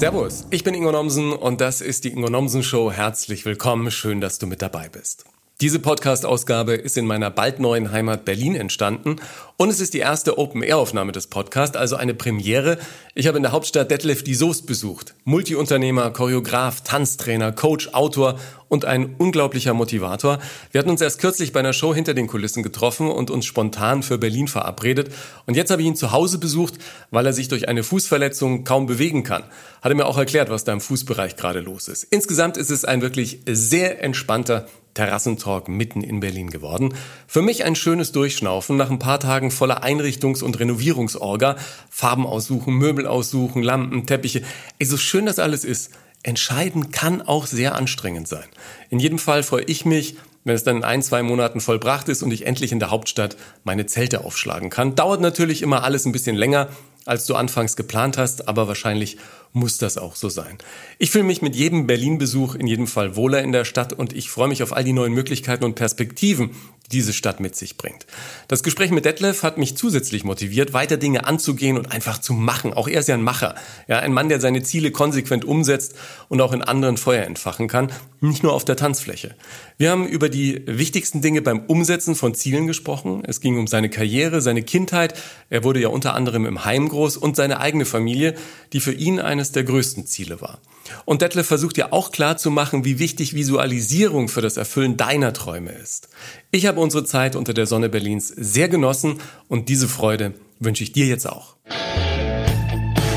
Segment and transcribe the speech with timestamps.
[0.00, 2.90] Servus, ich bin Ingo Nomsen und das ist die Ingo Nomsen Show.
[2.90, 5.26] Herzlich willkommen, schön, dass du mit dabei bist.
[5.60, 9.16] Diese Podcast-Ausgabe ist in meiner bald neuen Heimat Berlin entstanden
[9.58, 12.78] und es ist die erste Open-Air-Aufnahme des Podcasts, also eine Premiere.
[13.14, 15.14] Ich habe in der Hauptstadt Detlef die Soest besucht.
[15.24, 18.38] Multiunternehmer, Choreograf, Tanztrainer, Coach, Autor
[18.70, 20.38] und ein unglaublicher Motivator.
[20.70, 24.02] Wir hatten uns erst kürzlich bei einer Show hinter den Kulissen getroffen und uns spontan
[24.02, 25.12] für Berlin verabredet.
[25.44, 26.74] Und jetzt habe ich ihn zu Hause besucht,
[27.10, 29.42] weil er sich durch eine Fußverletzung kaum bewegen kann.
[29.82, 32.04] Hat er mir auch erklärt, was da im Fußbereich gerade los ist.
[32.04, 36.94] Insgesamt ist es ein wirklich sehr entspannter Terrassentalk mitten in Berlin geworden.
[37.26, 41.56] Für mich ein schönes Durchschnaufen nach ein paar Tagen voller Einrichtungs- und Renovierungsorga.
[41.88, 44.42] Farben aussuchen, Möbel aussuchen, Lampen, Teppiche.
[44.78, 45.90] Ey, so schön das alles ist.
[46.22, 48.46] Entscheiden kann auch sehr anstrengend sein.
[48.90, 52.22] In jedem Fall freue ich mich, wenn es dann in ein, zwei Monaten vollbracht ist
[52.22, 54.94] und ich endlich in der Hauptstadt meine Zelte aufschlagen kann.
[54.94, 56.68] Dauert natürlich immer alles ein bisschen länger,
[57.06, 59.18] als du anfangs geplant hast, aber wahrscheinlich
[59.52, 60.58] muss das auch so sein.
[60.98, 64.30] Ich fühle mich mit jedem Berlin-Besuch in jedem Fall wohler in der Stadt und ich
[64.30, 66.50] freue mich auf all die neuen Möglichkeiten und Perspektiven,
[66.92, 68.06] diese Stadt mit sich bringt.
[68.46, 72.72] Das Gespräch mit Detlef hat mich zusätzlich motiviert, weiter Dinge anzugehen und einfach zu machen.
[72.72, 73.56] Auch er ist ja ein Macher.
[73.88, 75.94] Ja, ein Mann, der seine Ziele konsequent umsetzt
[76.28, 79.34] und auch in anderen Feuer entfachen kann, nicht nur auf der Tanzfläche.
[79.78, 83.22] Wir haben über die wichtigsten Dinge beim Umsetzen von Zielen gesprochen.
[83.26, 85.14] Es ging um seine Karriere, seine Kindheit.
[85.48, 88.34] Er wurde ja unter anderem im Heim groß und seine eigene Familie,
[88.72, 90.58] die für ihn eine eines der größten Ziele war.
[91.06, 95.32] Und Detlef versucht ja auch klar zu machen, wie wichtig Visualisierung für das Erfüllen deiner
[95.32, 96.08] Träume ist.
[96.52, 100.90] Ich habe unsere Zeit unter der Sonne Berlins sehr genossen und diese Freude wünsche ich
[100.90, 101.54] dir jetzt auch.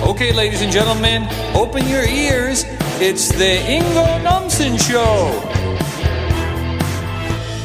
[0.03, 2.63] Okay, ladies and gentlemen, open your ears.
[2.99, 5.31] It's the Ingo Nomsen Show.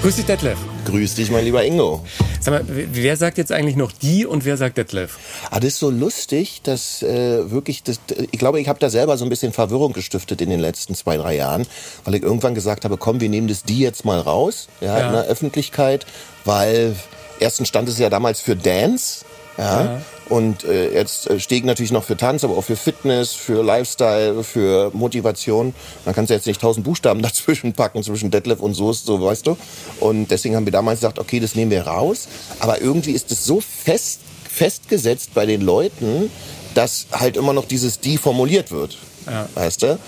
[0.00, 0.56] Grüß dich, Detlef.
[0.88, 2.02] Grüß dich, mein lieber Ingo.
[2.40, 5.18] Sag mal, wer sagt jetzt eigentlich noch die und wer sagt Detlef?
[5.50, 9.18] Ah, das ist so lustig, dass äh, wirklich, das, ich glaube, ich habe da selber
[9.18, 11.66] so ein bisschen Verwirrung gestiftet in den letzten zwei, drei Jahren,
[12.04, 15.06] weil ich irgendwann gesagt habe, komm, wir nehmen das die jetzt mal raus, ja, ja.
[15.08, 16.06] in der Öffentlichkeit,
[16.46, 16.96] weil
[17.38, 19.26] erstens stand es ja damals für Dance,
[19.58, 19.84] ja.
[19.84, 20.00] ja.
[20.28, 24.44] Und äh, jetzt äh, ich natürlich noch für Tanz, aber auch für Fitness, für Lifestyle,
[24.44, 25.74] für Motivation.
[26.04, 29.56] Man kann jetzt nicht tausend Buchstaben dazwischen packen, zwischen Detlef und Soest, so weißt du.
[30.00, 32.28] Und deswegen haben wir damals gesagt, okay, das nehmen wir raus.
[32.60, 36.30] Aber irgendwie ist es so fest, festgesetzt bei den Leuten,
[36.74, 38.98] dass halt immer noch dieses Die formuliert wird.
[39.26, 39.48] Ja.
[39.54, 39.98] Weißt du?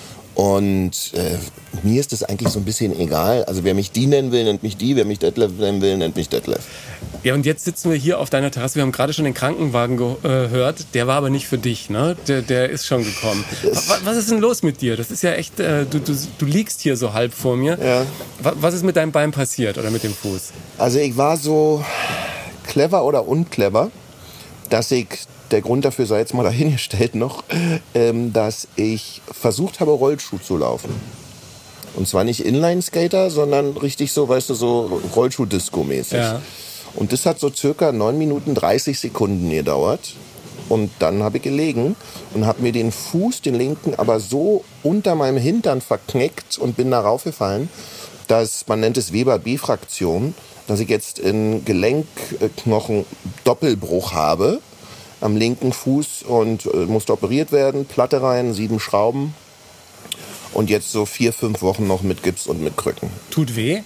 [0.40, 1.36] Und äh,
[1.82, 3.44] mir ist das eigentlich so ein bisschen egal.
[3.44, 4.96] Also wer mich die nennen will, nennt mich die.
[4.96, 6.60] Wer mich Detlef nennen will, nennt mich Detlef.
[7.22, 8.76] Ja, und jetzt sitzen wir hier auf deiner Terrasse.
[8.76, 10.94] Wir haben gerade schon den Krankenwagen gehört.
[10.94, 12.16] Der war aber nicht für dich, ne?
[12.26, 13.44] Der, der ist schon gekommen.
[13.64, 14.96] Was, was ist denn los mit dir?
[14.96, 17.78] Das ist ja echt, äh, du, du, du liegst hier so halb vor mir.
[17.78, 18.06] Ja.
[18.40, 20.52] Was ist mit deinem Bein passiert oder mit dem Fuß?
[20.78, 21.84] Also ich war so
[22.66, 23.90] clever oder unclever,
[24.70, 25.08] dass ich
[25.50, 27.44] der Grund dafür sei jetzt mal dahingestellt noch,
[27.94, 30.90] ähm, dass ich versucht habe, Rollschuh zu laufen.
[31.96, 36.18] Und zwar nicht Inline-Skater, sondern richtig so, weißt du, so Rollschuh-Disco-mäßig.
[36.18, 36.40] Ja.
[36.94, 40.14] Und das hat so circa 9 Minuten 30 Sekunden gedauert.
[40.68, 41.96] Und dann habe ich gelegen
[42.32, 46.92] und habe mir den Fuß, den linken, aber so unter meinem Hintern verknickt und bin
[46.92, 47.68] darauf gefallen,
[48.28, 50.34] dass man nennt es Weber-B-Fraktion,
[50.68, 53.04] dass ich jetzt in Gelenkknochen
[53.42, 54.60] Doppelbruch habe
[55.20, 57.84] am linken Fuß und äh, musste operiert werden.
[57.84, 59.34] Platte rein, sieben Schrauben.
[60.52, 63.10] Und jetzt so vier, fünf Wochen noch mit Gips und mit Krücken.
[63.30, 63.82] Tut weh?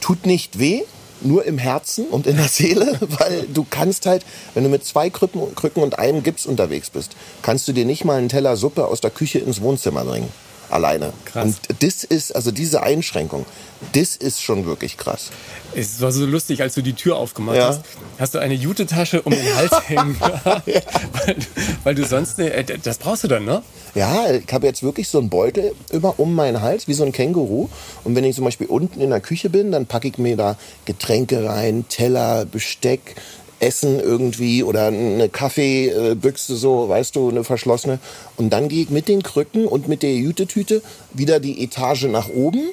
[0.00, 0.82] Tut nicht weh,
[1.20, 4.24] nur im Herzen und in der Seele, weil du kannst halt,
[4.54, 8.04] wenn du mit zwei Krücken, Krücken und einem Gips unterwegs bist, kannst du dir nicht
[8.04, 10.32] mal einen Teller Suppe aus der Küche ins Wohnzimmer bringen
[10.70, 11.12] alleine.
[11.24, 11.44] Krass.
[11.44, 13.46] Und das ist, also diese Einschränkung,
[13.92, 15.30] das ist schon wirklich krass.
[15.74, 17.68] Es war so lustig, als du die Tür aufgemacht ja.
[17.68, 17.82] hast,
[18.18, 20.16] hast du eine Jutetasche um den Hals hängen.
[20.20, 20.62] ja.
[20.64, 21.36] weil,
[21.84, 23.62] weil, du sonst, äh, das brauchst du dann, ne?
[23.94, 27.12] Ja, ich habe jetzt wirklich so einen Beutel über um meinen Hals, wie so ein
[27.12, 27.68] Känguru.
[28.04, 30.56] Und wenn ich zum Beispiel unten in der Küche bin, dann packe ich mir da
[30.84, 33.16] Getränke rein, Teller, Besteck,
[33.60, 37.98] Essen irgendwie oder eine Kaffeebüchse so, weißt du, eine verschlossene.
[38.36, 40.82] Und dann gehe ich mit den Krücken und mit der Jütetüte
[41.12, 42.70] wieder die Etage nach oben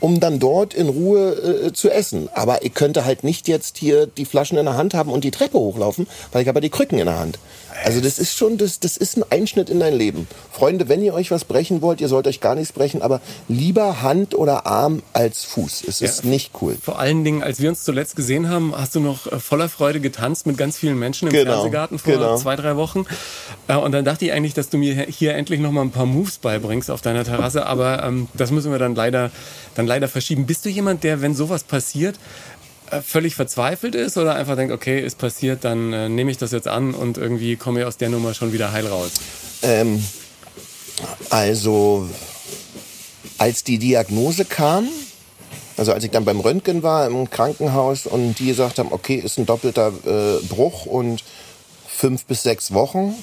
[0.00, 2.28] um dann dort in Ruhe äh, zu essen.
[2.32, 5.30] Aber ich könnte halt nicht jetzt hier die Flaschen in der Hand haben und die
[5.30, 7.38] Treppe hochlaufen, weil ich habe ja die Krücken in der Hand.
[7.84, 10.26] Also das ist schon, das, das ist ein Einschnitt in dein Leben.
[10.50, 14.02] Freunde, wenn ihr euch was brechen wollt, ihr sollt euch gar nichts brechen, aber lieber
[14.02, 15.84] Hand oder Arm als Fuß.
[15.86, 16.76] Es ist ja, nicht cool.
[16.80, 20.00] Vor allen Dingen, als wir uns zuletzt gesehen haben, hast du noch äh, voller Freude
[20.00, 22.36] getanzt mit ganz vielen Menschen im genau, Fernsehgarten vor genau.
[22.36, 23.04] zwei, drei Wochen.
[23.68, 26.06] Äh, und dann dachte ich eigentlich, dass du mir hier endlich noch mal ein paar
[26.06, 29.30] Moves beibringst auf deiner Terrasse, aber ähm, das müssen wir dann leider,
[29.74, 30.46] dann leider verschieben.
[30.46, 32.16] Bist du jemand, der, wenn sowas passiert,
[33.04, 36.68] völlig verzweifelt ist oder einfach denkt, okay, ist passiert, dann äh, nehme ich das jetzt
[36.68, 39.12] an und irgendwie komme ich aus der Nummer schon wieder heil raus?
[39.62, 40.02] Ähm,
[41.30, 42.08] Also,
[43.38, 44.88] als die Diagnose kam,
[45.76, 49.38] also als ich dann beim Röntgen war im Krankenhaus und die gesagt haben, okay, ist
[49.38, 51.22] ein doppelter äh, Bruch und
[51.86, 53.14] fünf bis sechs Wochen,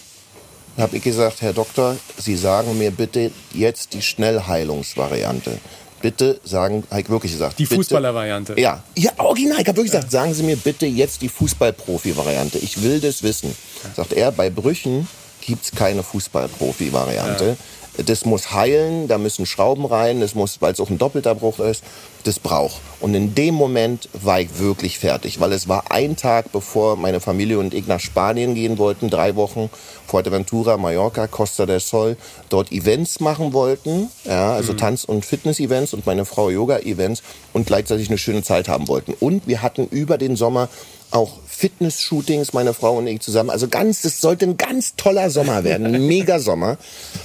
[0.78, 5.58] habe ich gesagt, Herr Doktor, Sie sagen mir bitte jetzt die Schnellheilungsvariante.
[6.02, 7.58] Bitte sagen, habe ich wirklich gesagt.
[7.58, 8.60] Die Fußballervariante.
[8.60, 9.60] Ja, ja, original.
[9.62, 12.58] Ich habe wirklich gesagt, sagen Sie mir bitte jetzt die Fußballprofi-Variante.
[12.60, 13.56] Ich will das wissen.
[13.96, 15.08] Sagt er, bei Brüchen
[15.42, 17.58] gibt's keine Fußballprofi-Variante.
[18.06, 21.60] Das muss heilen, da müssen Schrauben rein, das muss, weil es auch ein doppelter Bruch
[21.60, 21.84] ist,
[22.24, 22.82] das braucht.
[23.00, 27.20] Und in dem Moment war ich wirklich fertig, weil es war ein Tag, bevor meine
[27.20, 29.70] Familie und ich nach Spanien gehen wollten, drei Wochen,
[30.08, 32.18] Fuerteventura, Mallorca, Costa del Sol,
[32.50, 38.10] dort Events machen wollten, ja, also Tanz- und Fitness-Events und meine Frau Yoga-Events und gleichzeitig
[38.10, 39.14] eine schöne Zeit haben wollten.
[39.20, 40.70] Und wir hatten über den Sommer
[41.12, 43.50] auch Fitness-Shootings, meine Frau und ich zusammen.
[43.50, 46.78] Also ganz, das sollte ein ganz toller Sommer werden, ein mega Sommer.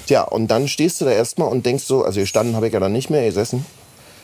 [0.06, 2.80] Tja, und dann stehst du da erstmal und denkst so, also gestanden habe ich ja
[2.80, 3.66] dann nicht mehr gesessen,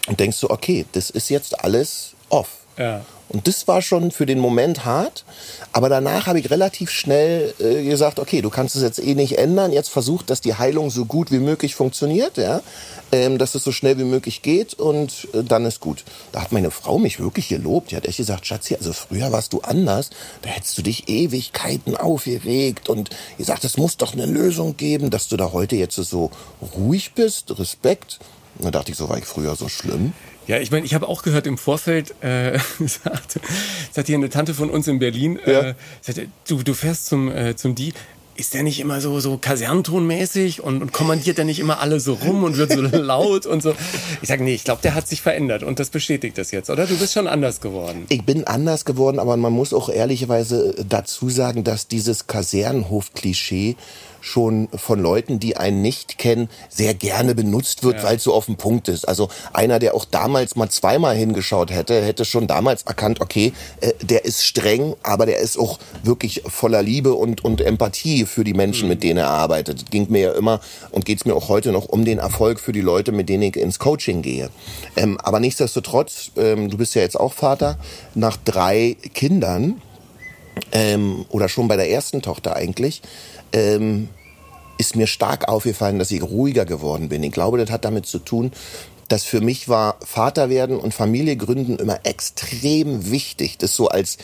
[0.06, 2.49] und denkst so, okay, das ist jetzt alles off.
[2.79, 3.05] Ja.
[3.28, 5.25] Und das war schon für den Moment hart,
[5.73, 9.38] aber danach habe ich relativ schnell äh, gesagt, okay, du kannst es jetzt eh nicht
[9.38, 9.73] ändern.
[9.73, 12.62] Jetzt versucht, dass die Heilung so gut wie möglich funktioniert, ja,
[13.11, 16.05] ähm, dass es so schnell wie möglich geht und äh, dann ist gut.
[16.31, 17.90] Da hat meine Frau mich wirklich gelobt.
[17.90, 20.11] Die hat echt gesagt, Schatzi, also früher warst du anders.
[20.43, 25.26] Da hättest du dich Ewigkeiten aufgeregt und gesagt, es muss doch eine Lösung geben, dass
[25.26, 26.31] du da heute jetzt so
[26.76, 27.58] ruhig bist.
[27.58, 28.20] Respekt.
[28.58, 30.12] Da dachte ich, so war ich früher so schlimm.
[30.46, 33.40] Ja, ich meine, ich habe auch gehört im Vorfeld, äh, sagte,
[33.90, 37.56] sagt hier eine Tante von uns in Berlin, äh, sagte, du, du fährst zum, äh,
[37.56, 37.93] zum Die.
[38.38, 42.12] Ist der nicht immer so, so Kaserntonmäßig und, und kommandiert der nicht immer alle so
[42.12, 43.75] rum und wird so laut und so?
[44.20, 46.87] Ich sage, nee, ich glaube, der hat sich verändert und das bestätigt das jetzt, oder?
[46.87, 48.04] Du bist schon anders geworden.
[48.10, 53.76] Ich bin anders geworden, aber man muss auch ehrlicherweise dazu sagen, dass dieses Kasernenhof-Klischee
[54.26, 58.46] schon von Leuten, die einen nicht kennen, sehr gerne benutzt wird, weil es so auf
[58.46, 59.06] dem Punkt ist.
[59.06, 63.93] Also einer, der auch damals mal zweimal hingeschaut hätte, hätte schon damals erkannt, okay, äh,
[64.02, 68.55] der ist streng, aber der ist auch wirklich voller Liebe und, und Empathie für die
[68.55, 69.82] Menschen, mit denen er arbeitet.
[69.82, 72.58] Es ging mir ja immer und geht es mir auch heute noch um den Erfolg
[72.58, 74.50] für die Leute, mit denen ich ins Coaching gehe.
[74.96, 77.79] Ähm, aber nichtsdestotrotz, ähm, du bist ja jetzt auch Vater,
[78.14, 79.81] nach drei Kindern,
[80.72, 83.02] ähm, oder schon bei der ersten Tochter eigentlich,
[83.52, 84.08] ähm,
[84.78, 87.23] ist mir stark aufgefallen, dass ich ruhiger geworden bin.
[87.23, 88.52] Ich glaube, das hat damit zu tun,
[89.08, 94.19] dass für mich war Vater werden und Familie gründen immer extrem wichtig, das so als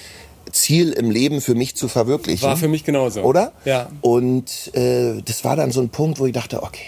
[0.50, 2.46] Ziel im Leben für mich zu verwirklichen.
[2.48, 3.22] War für mich genauso.
[3.22, 3.52] Oder?
[3.64, 3.90] Ja.
[4.00, 6.86] Und äh, das war dann so ein Punkt, wo ich dachte, okay,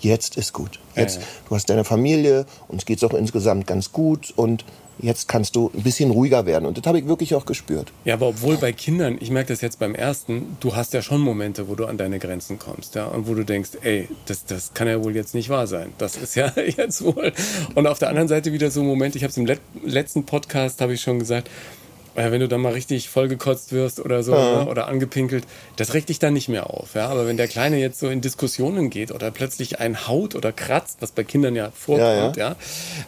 [0.00, 0.78] jetzt ist gut.
[0.94, 1.28] Jetzt, Ja, ja.
[1.48, 4.64] du hast deine Familie, uns geht's auch insgesamt ganz gut und
[4.98, 6.66] jetzt kannst du ein bisschen ruhiger werden.
[6.66, 7.92] Und das habe ich wirklich auch gespürt.
[8.04, 11.20] Ja, aber obwohl bei Kindern, ich merke das jetzt beim ersten, du hast ja schon
[11.20, 14.74] Momente, wo du an deine Grenzen kommst, ja, und wo du denkst, ey, das, das
[14.74, 15.92] kann ja wohl jetzt nicht wahr sein.
[15.98, 17.32] Das ist ja jetzt wohl.
[17.74, 20.24] Und auf der anderen Seite wieder so ein Moment, ich habe es im let letzten
[20.24, 21.48] Podcast, habe ich schon gesagt,
[22.14, 25.44] wenn du dann mal richtig vollgekotzt wirst oder so ne, oder angepinkelt,
[25.76, 26.94] das regt dich dann nicht mehr auf.
[26.94, 27.08] Ja?
[27.08, 30.98] Aber wenn der Kleine jetzt so in Diskussionen geht oder plötzlich einen haut oder kratzt,
[31.00, 32.56] was bei Kindern ja vorkommt, ja,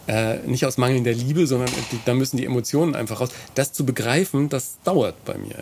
[0.07, 1.69] Äh, nicht aus mangelnder Liebe, sondern
[2.05, 3.29] da müssen die Emotionen einfach raus.
[3.55, 5.55] Das zu begreifen, das dauert bei mir.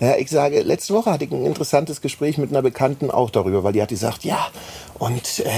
[0.00, 0.08] Ja?
[0.08, 3.64] Ja, ich sage, letzte Woche hatte ich ein interessantes Gespräch mit einer Bekannten auch darüber,
[3.64, 4.48] weil die hat gesagt, ja,
[4.98, 5.50] und äh,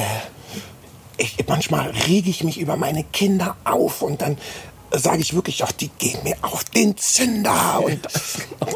[1.17, 4.39] ich, manchmal rege ich mich über meine Kinder auf und dann
[4.93, 7.81] sage ich wirklich, ach, die gehen mir auf den Zünder.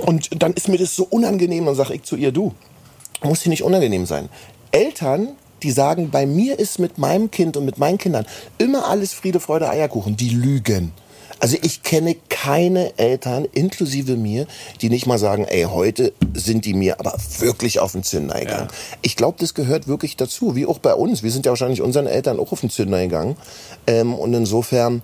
[0.07, 1.67] Und, und dann ist mir das so unangenehm.
[1.67, 2.55] Dann sage ich zu ihr, du,
[3.23, 4.29] muss hier nicht unangenehm sein.
[4.71, 5.29] Eltern,
[5.63, 8.27] die sagen, bei mir ist mit meinem Kind und mit meinen Kindern
[8.59, 10.93] immer alles Friede, Freude, Eierkuchen, die lügen.
[11.41, 14.47] Also ich kenne keine Eltern, inklusive mir,
[14.81, 18.69] die nicht mal sagen, ey, heute sind die mir aber wirklich auf den Zünder gegangen.
[19.03, 21.23] Ich glaube, das gehört wirklich dazu, wie auch bei uns.
[21.23, 23.37] Wir sind ja wahrscheinlich unseren Eltern auch auf den Zünder gegangen.
[23.87, 25.03] Ähm, und insofern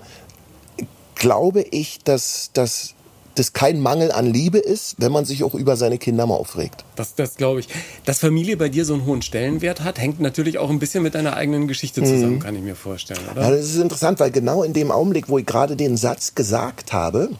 [1.20, 2.94] glaube ich, dass, dass
[3.36, 6.84] das kein Mangel an Liebe ist, wenn man sich auch über seine Kinder mal aufregt.
[6.96, 7.68] Das, das glaube ich.
[8.04, 11.14] Dass Familie bei dir so einen hohen Stellenwert hat, hängt natürlich auch ein bisschen mit
[11.14, 13.42] deiner eigenen Geschichte zusammen, kann ich mir vorstellen, oder?
[13.42, 16.92] Ja, das ist interessant, weil genau in dem Augenblick, wo ich gerade den Satz gesagt
[16.92, 17.30] habe,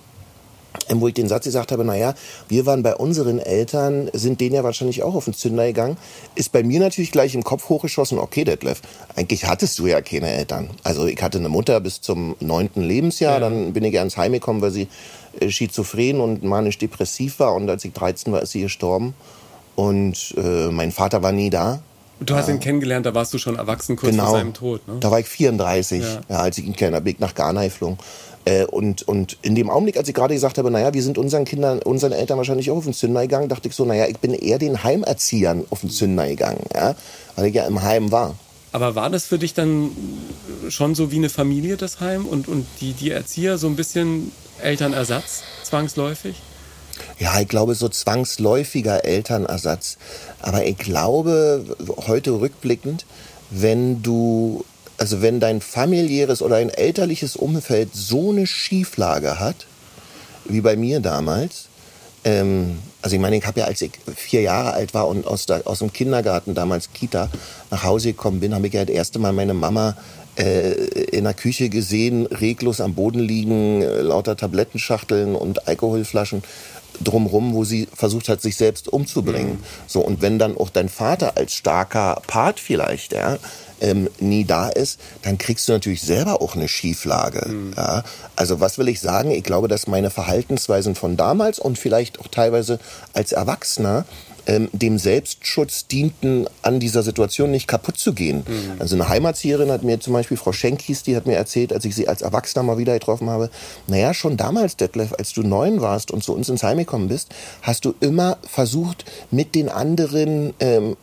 [0.99, 2.14] wo ich den Satz gesagt habe, naja,
[2.49, 5.97] wir waren bei unseren Eltern, sind denen ja wahrscheinlich auch auf den Zünder gegangen,
[6.35, 8.80] ist bei mir natürlich gleich im Kopf hochgeschossen, okay, Detlef,
[9.14, 10.70] eigentlich hattest du ja keine Eltern.
[10.82, 14.32] Also ich hatte eine Mutter bis zum neunten Lebensjahr, dann bin ich ja ins Heim
[14.32, 14.88] gekommen, weil sie
[15.38, 19.14] äh, schizophren und manisch-depressiv war und als ich 13 war, ist sie gestorben
[19.76, 21.80] und äh, mein Vater war nie da.
[22.20, 24.26] Du hast ihn kennengelernt, da warst du schon erwachsen kurz genau.
[24.26, 24.86] vor seinem Tod.
[24.86, 24.96] Ne?
[25.00, 26.20] Da war ich 34, Ja.
[26.28, 26.36] ja.
[26.36, 27.98] als ich ihn kenne, bin ich nach Ghana geflogen.
[28.44, 31.44] Äh, und, und in dem Augenblick, als ich gerade gesagt habe, naja, wir sind unseren
[31.44, 34.32] Kindern, unseren Eltern wahrscheinlich auch auf den Zünder gegangen, dachte ich so, naja, ich bin
[34.32, 36.94] eher den Heimerziehern auf den Zünder gegangen, ja,
[37.36, 38.34] weil ich ja im Heim war.
[38.72, 39.90] Aber war das für dich dann
[40.68, 42.24] schon so wie eine Familie, das Heim?
[42.24, 44.30] Und, und die, die Erzieher so ein bisschen
[44.62, 46.36] Elternersatz, zwangsläufig?
[47.20, 49.98] Ja, ich glaube, so zwangsläufiger Elternersatz.
[50.40, 51.64] Aber ich glaube,
[52.06, 53.04] heute rückblickend,
[53.50, 54.64] wenn du,
[54.96, 59.66] also wenn dein familiäres oder ein elterliches Umfeld so eine Schieflage hat,
[60.46, 61.66] wie bei mir damals,
[62.24, 65.44] ähm, also ich meine, ich habe ja, als ich vier Jahre alt war und aus,
[65.44, 67.28] der, aus dem Kindergarten, damals Kita,
[67.70, 69.94] nach Hause gekommen bin, habe ich ja das erste Mal meine Mama
[70.36, 70.72] äh,
[71.12, 76.42] in der Küche gesehen, reglos am Boden liegen, äh, lauter Tablettenschachteln und Alkoholflaschen
[77.00, 79.59] drumrum, wo sie versucht hat, sich selbst umzubringen.
[79.87, 83.38] So, und wenn dann auch dein Vater als starker Part vielleicht, ja,
[83.80, 87.54] ähm, nie da ist, dann kriegst du natürlich selber auch eine Schieflage.
[87.76, 88.04] Ja?
[88.37, 89.30] Also was will ich sagen?
[89.30, 92.78] Ich glaube, dass meine Verhaltensweisen von damals und vielleicht auch teilweise
[93.14, 94.04] als Erwachsener
[94.47, 98.44] ähm, dem Selbstschutz dienten, an dieser Situation nicht kaputt zu gehen.
[98.78, 101.85] Also eine Heimatzieherin hat mir zum Beispiel, Frau Schenk hieß, die hat mir erzählt, als
[101.85, 103.50] ich sie als Erwachsener mal wieder getroffen habe,
[103.87, 107.28] naja, schon damals, Detlef, als du neun warst und zu uns ins Heim gekommen bist,
[107.62, 110.97] hast du immer versucht, mit den anderen ähm,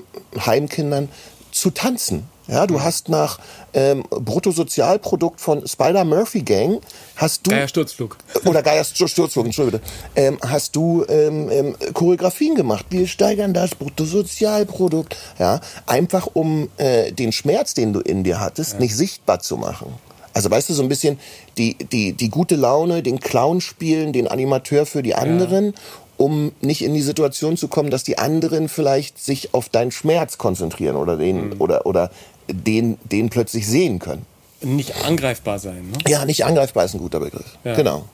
[0.45, 1.09] Heimkindern
[1.51, 2.25] zu tanzen.
[2.47, 3.39] Ja, du hast nach
[3.73, 6.81] ähm, Bruttosozialprodukt von Spider Murphy Gang
[7.17, 8.17] hast du Geier Sturzflug.
[8.45, 12.85] oder Geier Sturzflug, Entschuldigung, bitte, ähm, hast du ähm, ähm, Choreografien gemacht.
[12.89, 18.79] Wir steigern das Bruttosozialprodukt, ja, einfach um äh, den Schmerz, den du in dir hattest,
[18.79, 19.93] nicht sichtbar zu machen.
[20.33, 21.19] Also weißt du, so ein bisschen
[21.57, 25.73] die, die, die gute Laune, den Clown spielen, den Animateur für die anderen,
[26.15, 30.37] um nicht in die Situation zu kommen, dass die anderen vielleicht sich auf deinen Schmerz
[30.37, 32.11] konzentrieren oder den, oder, oder
[32.51, 34.25] den, den plötzlich sehen können.
[34.61, 35.91] Nicht angreifbar sein.
[35.91, 35.97] Ne?
[36.07, 37.57] Ja, nicht angreifbar ist ein guter Begriff.
[37.63, 37.75] Ja.
[37.75, 38.05] Genau.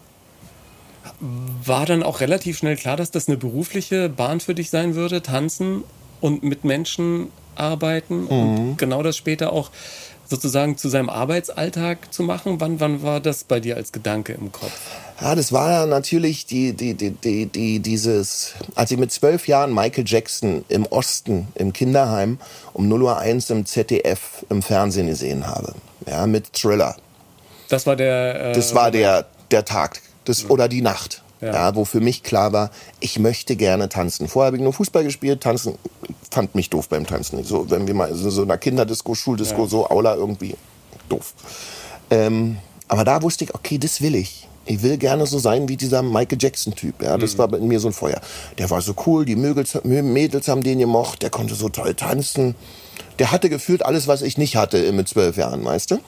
[1.66, 5.22] War dann auch relativ schnell klar, dass das eine berufliche Bahn für dich sein würde,
[5.22, 5.84] tanzen
[6.22, 8.30] und mit Menschen arbeiten Mhm.
[8.30, 9.70] und genau das später auch
[10.34, 12.60] sozusagen zu seinem Arbeitsalltag zu machen?
[12.60, 14.72] Wann, wann war das bei dir als Gedanke im Kopf?
[15.22, 19.48] Ja, das war ja natürlich die, die, die, die, die, dieses, als ich mit zwölf
[19.48, 22.40] Jahren Michael Jackson im Osten, im Kinderheim,
[22.74, 25.76] um 0.01 Uhr im ZDF im Fernsehen gesehen habe.
[26.08, 26.96] Ja, mit Thriller.
[27.70, 28.50] Das war der.
[28.50, 31.23] Äh, Das war der, der Tag das, oder die Nacht.
[31.46, 31.54] Ja.
[31.54, 31.76] Ja.
[31.76, 34.28] wo für mich klar war, ich möchte gerne tanzen.
[34.28, 35.78] Vorher habe ich nur Fußball gespielt, tanzen
[36.32, 37.44] fand mich doof beim Tanzen.
[37.44, 39.68] So, wenn wir mal so, so einer Kinderdisco, Schuldisco, Ja.
[39.70, 40.56] so Aula irgendwie
[41.10, 41.34] doof.
[42.10, 42.58] Ähm,
[42.88, 44.48] aber da wusste ich, okay, das will ich.
[44.66, 47.02] Ich will gerne so sein wie dieser Michael Jackson-Typ.
[47.04, 48.22] Ja, das war bei mir so ein Feuer.
[48.58, 52.56] Der war so cool, die Mädels, Mädels haben den gemocht, der konnte so toll tanzen.
[53.20, 56.00] Der hatte gefühlt alles, was ich nicht hatte mit zwölf Jahren, weißt du?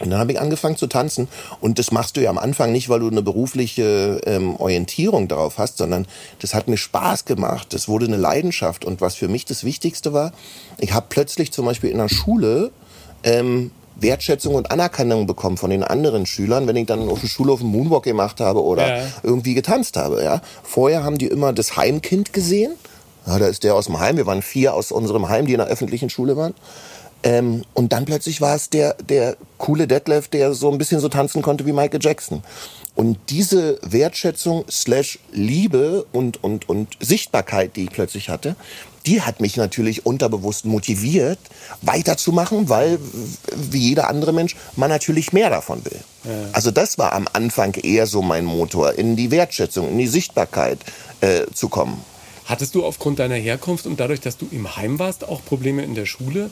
[0.00, 1.28] Und dann habe ich angefangen zu tanzen.
[1.60, 5.58] Und das machst du ja am Anfang nicht, weil du eine berufliche ähm, Orientierung darauf
[5.58, 6.06] hast, sondern
[6.40, 7.68] das hat mir Spaß gemacht.
[7.72, 8.84] Das wurde eine Leidenschaft.
[8.84, 10.32] Und was für mich das Wichtigste war,
[10.78, 12.70] ich habe plötzlich zum Beispiel in der Schule
[13.24, 17.52] ähm, Wertschätzung und Anerkennung bekommen von den anderen Schülern, wenn ich dann auf der Schule
[17.52, 19.04] auf dem Moonwalk gemacht habe oder Ja.
[19.22, 20.22] irgendwie getanzt habe.
[20.22, 20.42] Ja.
[20.62, 22.72] Vorher haben die immer das Heimkind gesehen.
[23.26, 24.18] Ja, da ist der aus dem Heim.
[24.18, 26.54] Wir waren vier aus unserem Heim, die in der öffentlichen Schule waren.
[27.26, 31.08] Ähm, und dann plötzlich war es der, der coole Detlef, der so ein bisschen so
[31.08, 32.44] tanzen konnte wie Michael Jackson.
[32.94, 38.54] Und diese Wertschätzung slash Liebe und, und, und Sichtbarkeit, die ich plötzlich hatte,
[39.06, 41.40] die hat mich natürlich unterbewusst motiviert,
[41.82, 42.98] weiterzumachen, weil,
[43.56, 45.98] wie jeder andere Mensch, man natürlich mehr davon will.
[46.52, 50.78] Also das war am Anfang eher so mein Motor, in die Wertschätzung, in die Sichtbarkeit
[51.20, 52.02] äh, zu kommen.
[52.44, 55.96] Hattest du aufgrund deiner Herkunft und dadurch, dass du im Heim warst, auch Probleme in
[55.96, 56.50] der Schule?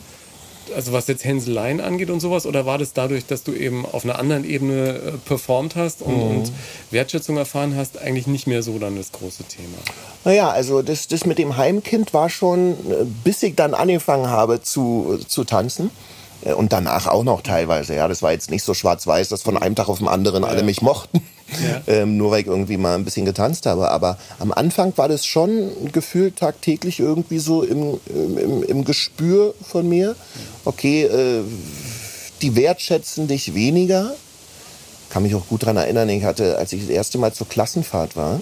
[0.73, 2.45] Also was jetzt Hänseleien angeht und sowas?
[2.45, 6.13] Oder war das dadurch, dass du eben auf einer anderen Ebene äh, performt hast und,
[6.13, 6.51] und
[6.91, 9.77] Wertschätzung erfahren hast, eigentlich nicht mehr so dann das große Thema?
[10.23, 14.61] Naja, also das, das mit dem Heimkind war schon, äh, bis ich dann angefangen habe
[14.61, 15.91] zu, zu tanzen.
[16.43, 17.95] äh, Und danach auch noch teilweise.
[17.95, 20.63] Ja, das war jetzt nicht so schwarz-weiß, dass von einem Tag auf den anderen alle
[20.63, 21.21] mich mochten.
[21.47, 21.81] Ja.
[21.87, 23.91] Ähm, nur weil ich irgendwie mal ein bisschen getanzt habe.
[23.91, 29.87] Aber am Anfang war das schon gefühlt tagtäglich irgendwie so im, im, im, Gespür von
[29.87, 30.15] mir.
[30.65, 31.43] Okay, äh,
[32.41, 34.15] die wertschätzen dich weniger.
[35.09, 38.15] Kann mich auch gut daran erinnern, ich hatte, als ich das erste Mal zur Klassenfahrt
[38.15, 38.41] war,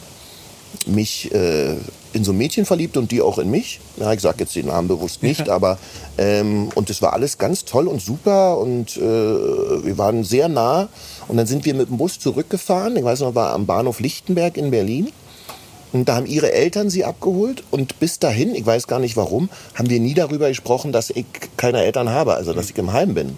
[0.87, 1.75] mich äh,
[2.13, 3.79] in so ein Mädchen verliebt und die auch in mich.
[3.97, 5.77] Ja, ich sage jetzt den Namen bewusst nicht, aber
[6.17, 10.89] ähm, und es war alles ganz toll und super und äh, wir waren sehr nah
[11.27, 12.95] und dann sind wir mit dem Bus zurückgefahren.
[12.95, 15.09] Ich weiß noch, war am Bahnhof Lichtenberg in Berlin
[15.93, 19.49] Und da haben ihre Eltern sie abgeholt und bis dahin, ich weiß gar nicht warum,
[19.75, 21.25] haben wir nie darüber gesprochen, dass ich
[21.55, 23.37] keine Eltern habe, also dass ich im Heim bin.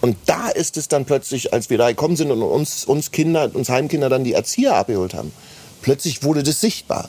[0.00, 3.50] Und da ist es dann plötzlich, als wir da gekommen sind und uns, uns Kinder,
[3.54, 5.30] uns Heimkinder dann die Erzieher abgeholt haben,
[5.82, 7.08] plötzlich wurde das sichtbar.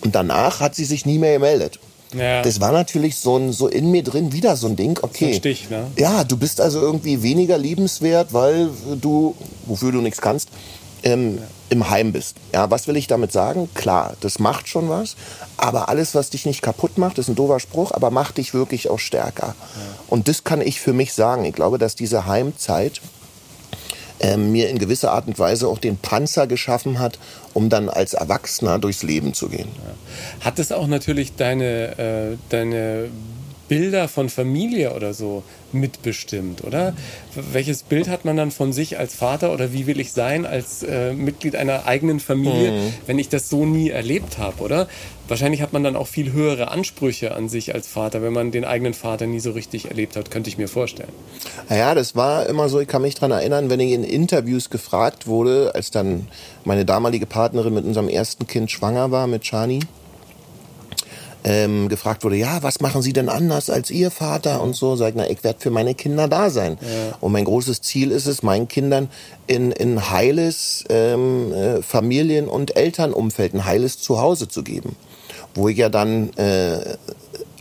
[0.00, 1.78] Und danach hat sie sich nie mehr gemeldet.
[2.14, 2.42] Ja.
[2.42, 5.28] Das war natürlich so, ein, so in mir drin wieder so ein Ding, okay.
[5.28, 5.86] Ein Stich, ne?
[5.96, 9.34] Ja, du bist also irgendwie weniger liebenswert, weil du,
[9.66, 10.48] wofür du nichts kannst,
[11.02, 11.38] ähm,
[11.70, 12.36] im Heim bist.
[12.52, 13.68] Ja, was will ich damit sagen?
[13.74, 15.16] Klar, das macht schon was,
[15.56, 18.90] aber alles, was dich nicht kaputt macht, ist ein doofer Spruch, aber macht dich wirklich
[18.90, 19.54] auch stärker.
[20.08, 21.44] Und das kann ich für mich sagen.
[21.44, 23.00] Ich glaube, dass diese Heimzeit
[24.22, 27.18] ähm, mir in gewisser Art und Weise auch den Panzer geschaffen hat,
[27.52, 29.68] um dann als Erwachsener durchs Leben zu gehen.
[30.40, 33.10] Hat es auch natürlich deine, äh, deine
[33.72, 36.92] Bilder von Familie oder so mitbestimmt, oder?
[37.34, 40.82] Welches Bild hat man dann von sich als Vater oder wie will ich sein als
[40.82, 42.94] äh, Mitglied einer eigenen Familie, Mhm.
[43.06, 44.88] wenn ich das so nie erlebt habe, oder?
[45.26, 48.66] Wahrscheinlich hat man dann auch viel höhere Ansprüche an sich als Vater, wenn man den
[48.66, 51.08] eigenen Vater nie so richtig erlebt hat, könnte ich mir vorstellen.
[51.70, 55.26] Naja, das war immer so, ich kann mich dran erinnern, wenn ich in Interviews gefragt
[55.26, 56.26] wurde, als dann
[56.64, 59.80] meine damalige Partnerin mit unserem ersten Kind schwanger war, mit Shani,
[61.44, 65.10] ähm, gefragt wurde, ja, was machen Sie denn anders als Ihr Vater und so, sag
[65.10, 66.78] ich, na, ich werde für meine Kinder da sein.
[67.20, 69.08] Und mein großes Ziel ist es, meinen Kindern
[69.46, 74.96] in, in heiles ähm, äh, Familien- und Elternumfeld, ein heiles Zuhause zu geben.
[75.54, 76.96] Wo ich ja dann äh,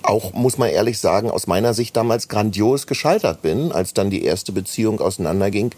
[0.03, 4.23] auch, muss man ehrlich sagen, aus meiner Sicht damals grandios gescheitert bin, als dann die
[4.23, 5.71] erste Beziehung auseinanderging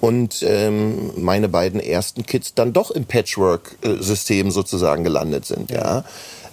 [0.00, 5.70] und ähm, meine beiden ersten Kids dann doch im Patchwork-System sozusagen gelandet sind.
[5.70, 6.04] Ja.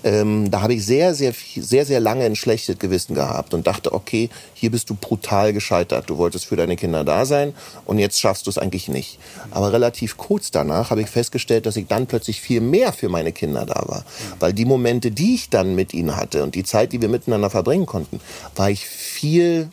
[0.03, 3.93] Ähm, da habe ich sehr, sehr, sehr, sehr lange ein schlechtes Gewissen gehabt und dachte,
[3.93, 6.09] okay, hier bist du brutal gescheitert.
[6.09, 7.53] Du wolltest für deine Kinder da sein
[7.85, 9.19] und jetzt schaffst du es eigentlich nicht.
[9.51, 13.31] Aber relativ kurz danach habe ich festgestellt, dass ich dann plötzlich viel mehr für meine
[13.31, 14.05] Kinder da war.
[14.39, 17.49] Weil die Momente, die ich dann mit ihnen hatte und die Zeit, die wir miteinander
[17.49, 18.19] verbringen konnten,
[18.55, 19.69] war ich viel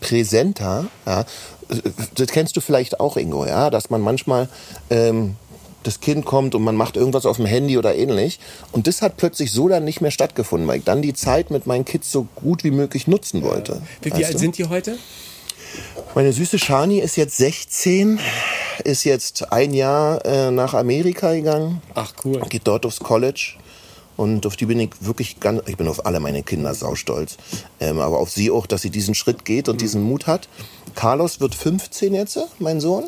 [0.00, 0.86] präsenter.
[1.06, 1.24] Ja.
[2.14, 4.48] Das kennst du vielleicht auch, Ingo, ja, dass man manchmal
[4.90, 5.36] ähm,
[5.82, 8.38] das Kind kommt und man macht irgendwas auf dem Handy oder ähnlich.
[8.72, 11.66] Und das hat plötzlich so dann nicht mehr stattgefunden, weil ich dann die Zeit mit
[11.66, 13.82] meinen Kids so gut wie möglich nutzen wollte.
[14.02, 14.38] Wie, wie alt du?
[14.38, 14.96] sind die heute?
[16.14, 18.18] Meine süße Shani ist jetzt 16,
[18.84, 22.40] ist jetzt ein Jahr äh, nach Amerika gegangen, Ach cool.
[22.48, 23.54] geht dort aufs College.
[24.16, 27.38] Und auf die bin ich wirklich ganz, ich bin auf alle meine Kinder saustolz.
[27.80, 30.48] Ähm, aber auf sie auch, dass sie diesen Schritt geht und diesen Mut hat.
[30.94, 33.04] Carlos wird 15 jetzt, mein Sohn.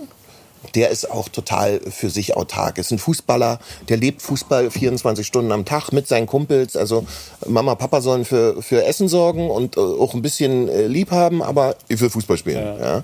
[0.74, 2.79] Der ist auch total für sich autark.
[2.79, 6.77] Ist ein Fußballer, der lebt Fußball 24 Stunden am Tag mit seinen Kumpels.
[6.77, 7.07] Also
[7.46, 11.42] Mama, Papa sollen für, für Essen sorgen und äh, auch ein bisschen äh, lieb haben,
[11.42, 12.79] aber ich will Fußball spielen.
[12.81, 13.03] Ja.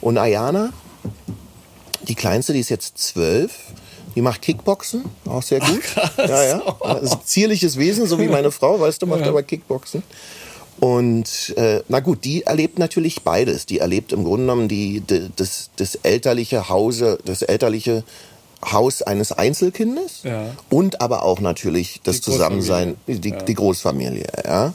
[0.00, 0.70] Und Ayana,
[2.08, 3.52] die kleinste, die ist jetzt zwölf.
[4.14, 5.82] Die macht Kickboxen, auch sehr gut.
[6.18, 6.62] Ja, ja.
[6.82, 10.02] Das ist ein zierliches Wesen, so wie meine Frau, weißt du, macht aber Kickboxen.
[10.82, 13.66] Und äh, na gut, die erlebt natürlich beides.
[13.66, 18.02] Die erlebt im Grunde genommen die, die, das, das elterliche Hause, das elterliche
[18.64, 20.46] Haus eines Einzelkindes Ja.
[20.70, 23.20] und aber auch natürlich das Die Zusammensein, Großfamilie.
[23.38, 24.26] die, die Großfamilie.
[24.44, 24.72] Ja.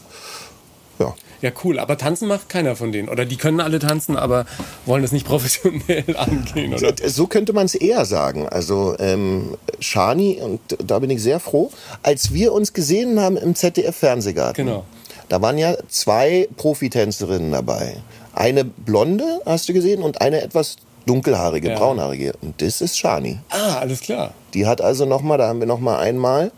[0.99, 1.13] Ja.
[1.41, 1.77] Ja, cool.
[1.77, 3.09] Aber tanzen macht keiner von denen.
[3.09, 4.45] Oder die können alle tanzen, aber
[4.85, 6.93] wollen das nicht professionell angehen, oder?
[7.09, 8.47] So könnte man es eher sagen.
[8.47, 11.69] Also ähm, Shani, und da bin ich sehr froh,
[12.01, 14.85] als wir uns gesehen haben im ZDF-Fernsehgarten, Genau.
[15.29, 17.97] Da waren ja zwei Profitänzerinnen dabei.
[18.33, 21.77] Eine blonde, hast du gesehen, und eine etwas dunkelhaarige, Ja.
[21.77, 22.33] braunhaarige.
[22.41, 23.39] Und das ist Shani.
[23.49, 24.33] Ah, alles klar.
[24.53, 26.51] Die hat also nochmal, da haben wir nochmal einmal,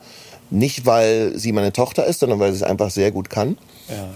[0.50, 4.08] nicht weil sie meine Tochter ist, sondern weil sie es einfach sehr gut kann, Ja.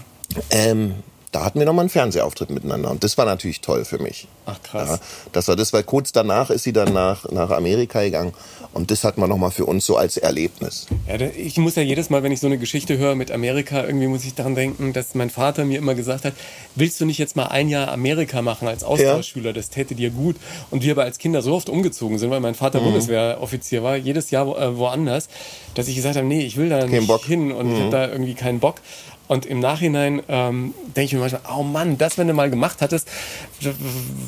[0.50, 0.94] ähm,
[1.34, 2.90] da hatten wir nochmal einen Fernsehauftritt miteinander.
[2.90, 4.28] Und das war natürlich toll für mich.
[4.46, 4.88] Ach, krass.
[4.88, 4.98] Ja,
[5.32, 8.32] das war das, weil kurz danach ist sie dann nach, nach Amerika gegangen.
[8.72, 10.86] Und das hat man nochmal für uns so als Erlebnis.
[11.08, 14.06] Ja, ich muss ja jedes Mal, wenn ich so eine Geschichte höre mit Amerika, irgendwie
[14.08, 16.34] muss ich daran denken, dass mein Vater mir immer gesagt hat,
[16.74, 20.36] willst du nicht jetzt mal ein Jahr Amerika machen als Austauschschüler, das täte dir gut.
[20.70, 22.84] Und wir aber als Kinder so oft umgezogen sind, weil mein Vater Mhm.
[22.86, 25.28] Bundeswehroffizier war, jedes Jahr äh, woanders,
[25.74, 27.24] dass ich gesagt habe, nee, ich will da nicht Bock.
[27.24, 27.30] Mhm.
[27.30, 28.76] hin und ich habe da irgendwie keinen Bock.
[29.26, 32.82] Und im Nachhinein ähm, denke ich mir manchmal, oh Mann, das, wenn du mal gemacht
[32.82, 33.08] hattest,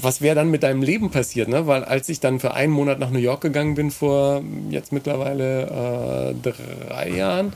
[0.00, 1.48] was wäre dann mit deinem Leben passiert?
[1.48, 1.66] Ne?
[1.66, 6.34] Weil als ich dann für einen Monat nach New York gegangen bin, vor jetzt mittlerweile
[6.34, 6.50] äh,
[6.88, 7.52] drei Jahren,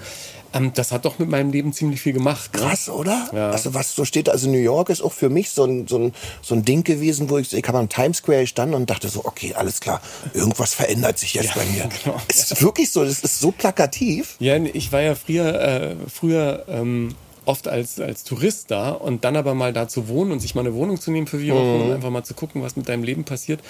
[0.52, 2.52] ähm, das hat doch mit meinem Leben ziemlich viel gemacht.
[2.54, 2.60] Ne?
[2.60, 3.30] Krass, oder?
[3.32, 3.50] Ja.
[3.50, 6.14] Also was so steht, also New York ist auch für mich so ein, so ein,
[6.42, 9.24] so ein Ding gewesen, wo ich, ich habe am Times Square gestanden und dachte so,
[9.24, 10.00] okay, alles klar,
[10.34, 11.88] irgendwas verändert sich jetzt bei mir.
[12.04, 12.20] genau.
[12.28, 14.36] Es ist wirklich so, das ist so plakativ.
[14.40, 17.14] Ja, ich war ja früher, äh, früher ähm,
[17.50, 20.60] oft als, als Tourist da und dann aber mal da zu wohnen und sich mal
[20.62, 23.02] eine Wohnung zu nehmen für vier Wochen und einfach mal zu gucken, was mit deinem
[23.02, 23.60] Leben passiert,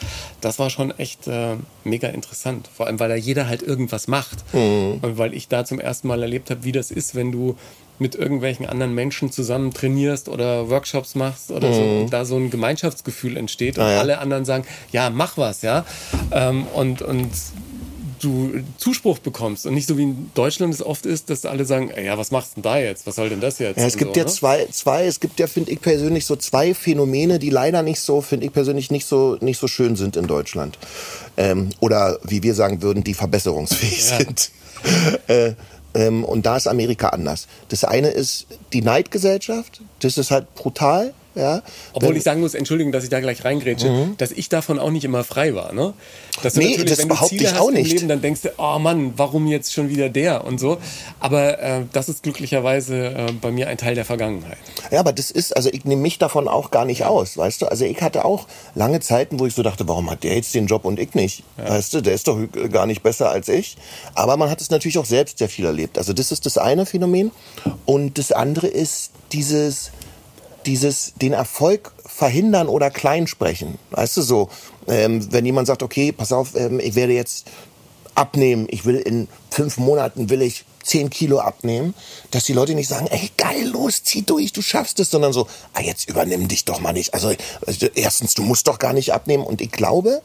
[0.40, 2.69] das war schon echt äh, mega interessant.
[2.77, 4.45] Vor allem, weil da jeder halt irgendwas macht.
[4.53, 7.57] Und weil ich da zum ersten Mal erlebt habe, wie das ist, wenn du
[7.99, 12.49] mit irgendwelchen anderen Menschen zusammen trainierst oder Workshops machst oder so und da so ein
[12.51, 13.99] Gemeinschaftsgefühl entsteht und Ah, ja.
[14.01, 15.85] alle anderen sagen, ja, mach was, ja.
[16.33, 17.29] Ähm, und, und
[18.20, 21.90] du Zuspruch bekommst und nicht so wie in Deutschland es oft ist, dass alle sagen,
[22.02, 23.06] ja, was machst du denn da jetzt?
[23.06, 23.78] Was soll denn das jetzt?
[23.78, 24.30] Ja, es gibt so, ja ne?
[24.30, 28.20] zwei, zwei, es gibt ja, finde ich persönlich, so zwei Phänomene, die leider nicht so,
[28.20, 30.78] finde ich persönlich, nicht so, nicht so schön sind in Deutschland.
[31.37, 34.18] Ähm, oder wie wir sagen würden, die verbesserungsfähig Ja.
[34.18, 34.50] sind.
[35.28, 35.54] äh,
[35.94, 37.48] ähm, und da ist Amerika anders.
[37.68, 41.14] Das eine ist die Neidgesellschaft, das ist halt brutal.
[41.35, 41.62] Ja.
[41.93, 42.16] Obwohl Mhm.
[42.16, 45.23] ich sagen muss, Entschuldigung, dass ich da gleich reingrätsche, dass ich davon auch nicht immer
[45.23, 45.73] frei war.
[45.73, 45.93] Ne?
[46.43, 47.93] Dass du Nee, natürlich, das wenn du Ziele ich hast auch im nicht.
[47.93, 50.79] Leben, dann denkst du, oh Mann, warum jetzt schon wieder der und so.
[51.21, 54.59] Aber äh, das ist glücklicherweise äh, bei mir ein Teil der Vergangenheit.
[54.90, 57.66] Ja, aber das ist, also ich nehme mich davon auch gar nicht aus, weißt du?
[57.66, 60.66] Also ich hatte auch lange Zeiten, wo ich so dachte, warum hat der jetzt den
[60.66, 61.45] Job und ich nicht?
[61.59, 62.38] Weißt du, der ist doch
[62.73, 63.77] gar nicht besser als ich.
[64.14, 65.97] Aber man hat es natürlich auch selbst sehr viel erlebt.
[65.97, 67.31] Also das ist das eine Phänomen.
[67.87, 69.90] Und das andere ist dieses,
[70.66, 73.79] dieses, den Erfolg verhindern oder kleinsprechen.
[73.90, 74.49] Weißt du, so,
[74.88, 77.46] ähm, wenn jemand sagt, okay, pass auf, ähm, ich werde jetzt
[78.14, 81.94] abnehmen, ich will in fünf Monaten will ich 10 Kilo abnehmen,
[82.31, 85.46] dass die Leute nicht sagen, ey, geil, los, zieh durch, du schaffst es, sondern so,
[85.75, 87.14] ah, jetzt übernimm dich doch mal nicht.
[87.14, 87.33] Also,
[87.66, 89.44] also erstens, du musst doch gar nicht abnehmen.
[89.44, 90.23] Und ich glaube,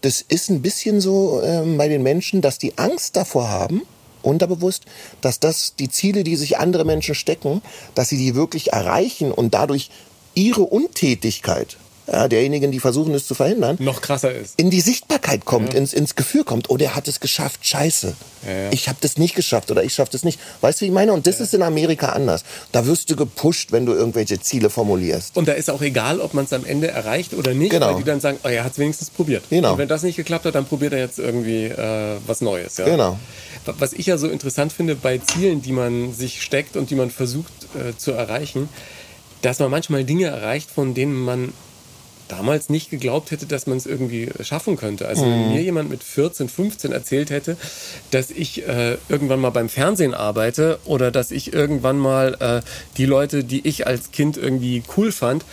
[0.00, 3.82] das ist ein bisschen so ähm, bei den Menschen, dass die Angst davor haben,
[4.22, 4.84] unterbewusst,
[5.20, 7.62] dass das die Ziele, die sich andere Menschen stecken,
[7.94, 9.90] dass sie die wirklich erreichen und dadurch
[10.34, 11.76] ihre Untätigkeit
[12.10, 14.54] ja, derjenigen, die versuchen, es zu verhindern, Noch krasser ist.
[14.58, 18.14] in die Sichtbarkeit kommt, ins, ins Gefühl kommt, oh, der hat es geschafft, scheiße.
[18.46, 18.70] ja.
[18.70, 20.38] Ich habe das nicht geschafft oder ich schaffe das nicht.
[20.60, 21.12] Weißt du, wie ich meine?
[21.12, 22.44] Und das ist in Amerika anders.
[22.72, 25.36] Da wirst du gepusht, wenn du irgendwelche Ziele formulierst.
[25.36, 27.88] Und da ist auch egal, ob man es am Ende erreicht oder nicht, Genau.
[27.88, 29.44] weil die dann sagen, oh, er hat es wenigstens probiert.
[29.50, 29.72] Genau.
[29.72, 32.76] Und wenn das nicht geklappt hat, dann probiert er jetzt irgendwie äh, was Neues.
[32.76, 32.84] Ja?
[32.84, 33.18] Genau.
[33.78, 37.10] Was ich ja so interessant finde bei Zielen, die man sich steckt und die man
[37.10, 38.68] versucht äh, zu erreichen,
[39.42, 41.52] dass man manchmal Dinge erreicht, von denen man
[42.28, 45.06] damals nicht geglaubt hätte, dass man es irgendwie schaffen könnte.
[45.08, 47.56] Also wenn mir jemand mit 14, 15 erzählt hätte,
[48.10, 52.62] dass ich äh, irgendwann mal beim Fernsehen arbeite oder dass ich irgendwann mal äh,
[52.96, 55.44] die Leute, die ich als Kind irgendwie cool fand,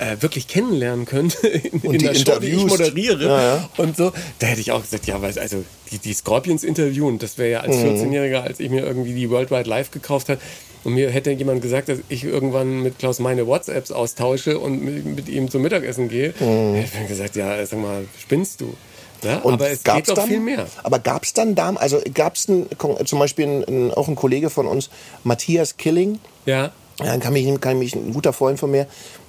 [0.00, 3.68] äh, wirklich kennenlernen könnte in, in die der Show, die ich moderiere Ja, ja.
[3.76, 7.38] und so, da hätte ich auch gesagt, ja, weil also die, die Scorpions interviewen, das
[7.38, 7.84] wäre ja als Mhm.
[7.96, 10.40] 14-Jähriger, als ich mir irgendwie die Worldwide Live gekauft habe
[10.84, 15.04] und mir hätte jemand gesagt, dass ich irgendwann mit Klaus meine WhatsApps austausche und mit,
[15.04, 18.74] mit ihm zum Mittagessen gehe, hätte ich mir gesagt, ja, sag mal, spinnst du?
[19.22, 19.42] Ja, Mhm.
[19.42, 20.66] Und aber es gab's geht dann, viel mehr.
[20.82, 24.48] Aber gab es dann da, also gab es zum Beispiel ein, ein, auch ein Kollege
[24.48, 24.88] von uns,
[25.24, 26.72] Matthias Killing, Ja,
[27.04, 28.86] ja, kann mich, kann mich ein guter Freund von mir,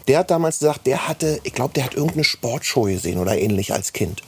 [0.08, 3.74] der hat damals gesagt, der hatte, ich glaube, der hat irgendeine Sportshow gesehen oder ähnlich
[3.74, 4.22] als Kind.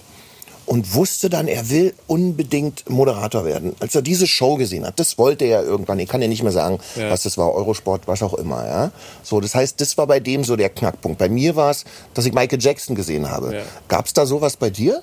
[0.65, 3.75] Und wusste dann, er will unbedingt Moderator werden.
[3.81, 6.53] Als er diese Show gesehen hat, das wollte er irgendwann, ich kann ja nicht mehr
[6.53, 7.09] sagen, Ja.
[7.09, 8.91] was das war, Eurosport, was auch immer, ja.
[9.23, 11.17] So, das heißt, das war bei dem so der Knackpunkt.
[11.17, 11.83] Bei mir war es,
[12.13, 13.55] dass ich Michael Jackson gesehen habe.
[13.57, 13.61] Ja.
[13.89, 15.01] Gab es da sowas bei dir?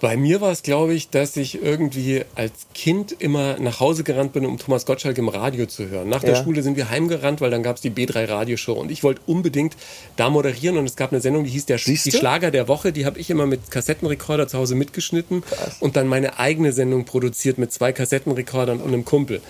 [0.00, 4.32] Bei mir war es, glaube ich, dass ich irgendwie als Kind immer nach Hause gerannt
[4.32, 6.08] bin, um Thomas Gottschalk im Radio zu hören.
[6.08, 6.42] Nach der Ja.
[6.44, 9.76] Schule sind wir heimgerannt, weil dann gab es die B3 Radioshow und ich wollte unbedingt
[10.16, 12.10] da moderieren und es gab eine Sendung, die hieß der Siehste?
[12.10, 15.42] die Schlager der Woche, die habe ich immer mit Kassettenrekorder zu Hause mitgeschnitten
[15.80, 19.40] und dann meine eigene Sendung produziert mit zwei Kassettenrekordern und einem Kumpel.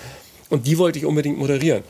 [0.49, 1.83] Und die wollte ich unbedingt moderieren.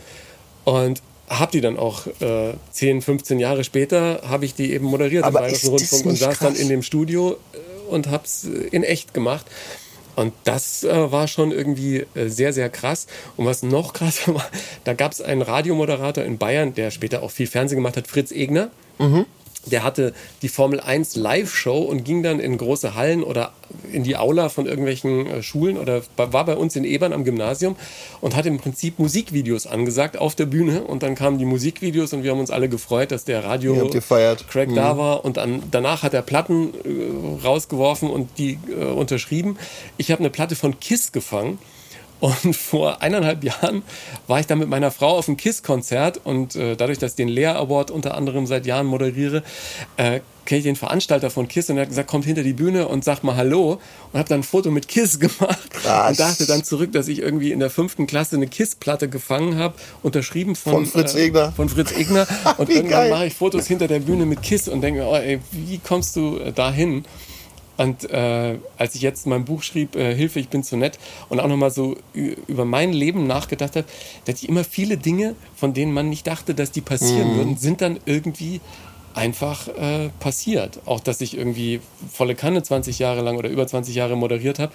[0.64, 5.24] Und habe die dann auch äh, 10, 15 Jahre später, habe ich die eben moderiert
[5.24, 6.60] Aber im Bayerischen Rundfunk und saß dann krass?
[6.60, 7.58] in dem Studio äh,
[7.88, 9.46] und hab's äh, in echt gemacht.
[10.16, 13.07] Und das äh, war schon irgendwie äh, sehr, sehr krass.
[13.37, 14.48] Und was noch krasser war,
[14.85, 18.33] da gab es einen Radiomoderator in Bayern, der später auch viel Fernsehen gemacht hat, Fritz
[18.33, 18.70] Egner.
[19.68, 23.52] Der hatte die Formel 1 Live-Show und ging dann in große Hallen oder
[23.92, 27.76] in die Aula von irgendwelchen äh, Schulen oder war bei uns in Ebern am Gymnasium
[28.20, 30.83] und hat im Prinzip Musikvideos angesagt auf der Bühne.
[30.83, 34.46] Und dann kamen die Musikvideos und wir haben uns alle gefreut, dass der Radio gefeiert.
[34.48, 39.59] Craig da war und dann, danach hat er Platten äh, rausgeworfen und die äh, unterschrieben.
[39.96, 41.59] Ich habe eine Platte von Kiss gefangen
[42.20, 43.83] und vor eineinhalb Jahren
[44.26, 47.28] war ich dann mit meiner Frau auf einem Kiss-Konzert und äh, dadurch, dass ich den
[47.28, 49.42] Lea Award unter anderem seit Jahren moderiere,
[49.96, 52.88] äh, kenne ich den Veranstalter von Kiss und er hat gesagt, kommt hinter die Bühne
[52.88, 53.81] und sagt mal Hallo
[54.12, 56.11] und habe dann ein Foto mit Kiss gemacht Krass.
[56.11, 59.74] und dachte dann zurück, dass ich irgendwie in der fünften Klasse eine Kiss-Platte gefangen habe,
[60.02, 61.52] unterschrieben von, Von Fritz äh, Egner.
[61.52, 62.26] Von Fritz Egner
[62.57, 63.11] und irgendwann geil.
[63.11, 66.38] mache ich Fotos hinter der Bühne mit Kiss und denke, oh, ey, wie kommst du
[66.38, 67.04] äh, dahin?
[67.78, 71.40] Und äh, als ich jetzt mein Buch schrieb, äh, Hilfe, ich bin zu nett, und
[71.40, 73.86] auch nochmal so über mein Leben nachgedacht habe,
[74.24, 77.36] dass ich immer viele Dinge, von denen man nicht dachte, dass die passieren mhm.
[77.36, 78.60] würden, sind dann irgendwie
[79.14, 80.80] einfach äh, passiert.
[80.86, 81.80] Auch, dass ich irgendwie
[82.12, 84.72] volle Kanne 20 Jahre lang oder über 20 Jahre moderiert habe.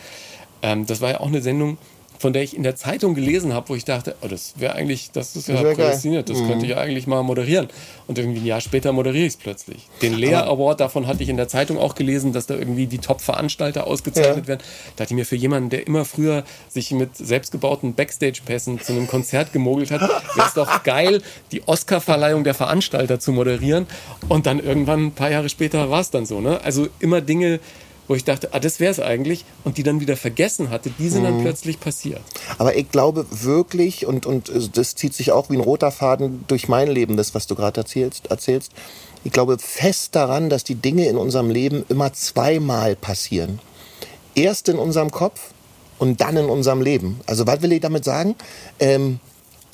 [0.61, 1.77] Ähm, das war ja auch eine Sendung,
[2.23, 5.11] von der ich in der Zeitung gelesen habe, wo ich dachte, oh, das wäre eigentlich,
[5.11, 6.47] das ist ja das prädestiniert, das mhm.
[6.47, 7.67] könnte ich eigentlich mal moderieren.
[8.07, 9.89] Und irgendwie ein Jahr später moderiere ich es plötzlich.
[10.01, 12.99] Den Lea Award, davon hatte ich in der Zeitung auch gelesen, dass da irgendwie die
[12.99, 14.47] Top-Veranstalter ausgezeichnet ja.
[14.47, 14.61] werden.
[14.95, 19.07] Da dachte ich mir, für jemanden, der immer früher sich mit selbstgebauten Backstage-Pässen zu einem
[19.07, 23.85] Konzert gemogelt hat, wäre es doch geil, die Oscar-Verleihung der Veranstalter zu moderieren.
[24.29, 26.39] Und dann irgendwann, ein paar Jahre später, war es dann so.
[26.39, 26.61] Ne?
[26.63, 27.59] Also immer Dinge,
[28.07, 31.09] wo ich dachte, ah, das wäre es eigentlich, und die dann wieder vergessen hatte, die
[31.09, 31.43] sind dann mhm.
[31.43, 32.21] plötzlich passiert.
[32.57, 36.67] Aber ich glaube wirklich, und, und das zieht sich auch wie ein roter Faden durch
[36.67, 38.71] mein Leben, das, was du gerade erzählst, erzählst,
[39.23, 43.59] ich glaube fest daran, dass die Dinge in unserem Leben immer zweimal passieren.
[44.35, 45.51] Erst in unserem Kopf
[45.97, 47.21] und dann in unserem Leben.
[47.25, 48.35] Also was will ich damit sagen?
[48.79, 49.19] Ähm,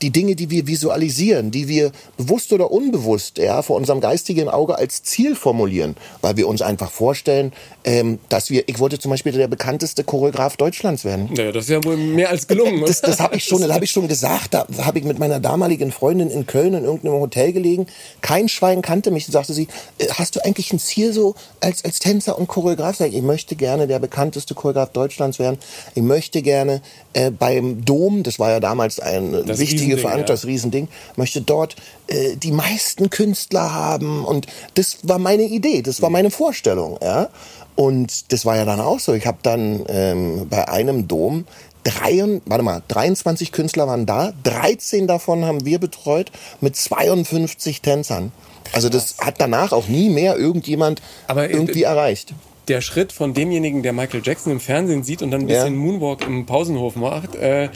[0.01, 4.77] die Dinge, die wir visualisieren, die wir bewusst oder unbewusst ja, vor unserem geistigen Auge
[4.77, 9.31] als Ziel formulieren, weil wir uns einfach vorstellen, ähm, dass wir, ich wollte zum Beispiel
[9.31, 11.29] der bekannteste Choreograf Deutschlands werden.
[11.33, 12.83] Naja, das ist ja wohl mehr als gelungen.
[12.85, 14.53] Das, das habe ich schon, das habe ich schon gesagt.
[14.53, 17.87] Da habe ich mit meiner damaligen Freundin in Köln in irgendeinem Hotel gelegen.
[18.21, 19.27] Kein Schwein kannte mich.
[19.27, 22.95] sagte sie, äh, hast du eigentlich ein Ziel so als, als Tänzer und Choreograf?
[22.95, 25.57] Sag ich, ich möchte gerne der bekannteste Choreograf Deutschlands werden.
[25.95, 26.81] Ich möchte gerne
[27.13, 29.59] äh, beim Dom, das war ja damals ein das
[29.89, 30.33] wichtige Veranstaltung, ja.
[30.33, 31.75] das Riesending, möchte dort
[32.07, 34.25] äh, die meisten Künstler haben.
[34.25, 36.97] Und das war meine Idee, das war meine Vorstellung.
[37.01, 37.29] Ja?
[37.75, 39.13] Und das war ja dann auch so.
[39.13, 41.45] Ich habe dann ähm, bei einem Dom
[41.83, 48.31] drei, warte mal, 23 Künstler waren da, 13 davon haben wir betreut mit 52 Tänzern.
[48.71, 52.33] Also das hat danach auch nie mehr irgendjemand Aber, äh, irgendwie erreicht.
[52.67, 55.79] Der Schritt von demjenigen, der Michael Jackson im Fernsehen sieht und dann ein bisschen ja.
[55.79, 57.69] Moonwalk im Pausenhof macht, äh,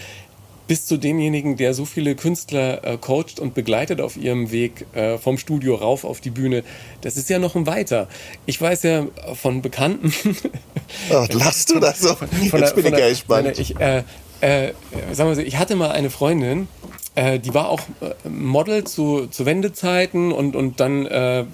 [0.67, 5.17] bis zu demjenigen, der so viele Künstler äh, coacht und begleitet auf ihrem Weg äh,
[5.17, 6.63] vom Studio rauf auf die Bühne.
[7.02, 8.08] Das ist ja noch ein weiter.
[8.45, 10.13] Ich weiß ja von Bekannten.
[11.12, 12.15] oh, lachst du das so?
[12.15, 13.60] Von, von Jetzt bin ich ja gespannt.
[13.60, 14.04] Ich, äh,
[14.41, 14.73] äh,
[15.12, 16.67] sagen wir so, ich hatte mal eine Freundin,
[17.15, 21.45] äh, die war auch äh, Model zu, zu Wendezeiten und, und dann äh,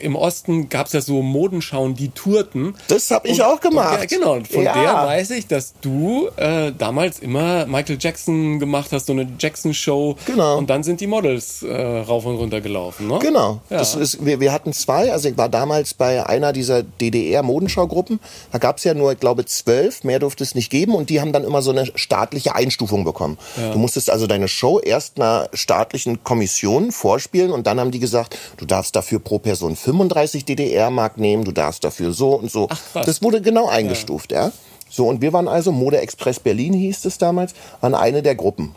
[0.00, 2.74] im Osten gab es ja so Modenschauen, die tourten.
[2.88, 4.00] Das habe ich und, auch gemacht.
[4.00, 4.72] Und, ja, genau, und von ja.
[4.72, 10.16] der weiß ich, dass du äh, damals immer Michael Jackson gemacht hast, so eine Jackson-Show.
[10.24, 10.56] Genau.
[10.56, 13.06] Und dann sind die Models äh, rauf und runter gelaufen.
[13.06, 13.18] Ne?
[13.20, 13.60] Genau.
[13.68, 13.78] Ja.
[13.78, 18.20] Das ist, wir, wir hatten zwei, also ich war damals bei einer dieser DDR-Modenschaugruppen.
[18.52, 21.20] Da gab es ja nur, ich glaube, zwölf, mehr durfte es nicht geben und die
[21.20, 23.36] haben dann immer so eine staatliche Einstufung bekommen.
[23.72, 28.38] Du musstest also deine Show erst einer staatlichen Kommission vorspielen und dann haben die gesagt,
[28.56, 32.68] du darfst dafür pro Person 35 DDR-Mark nehmen, du darfst dafür so und so.
[32.70, 34.46] Ach, das wurde genau eingestuft, ja.
[34.46, 34.52] ja.
[34.88, 38.76] So, und wir waren also, Mode Express Berlin hieß es damals, waren eine der Gruppen.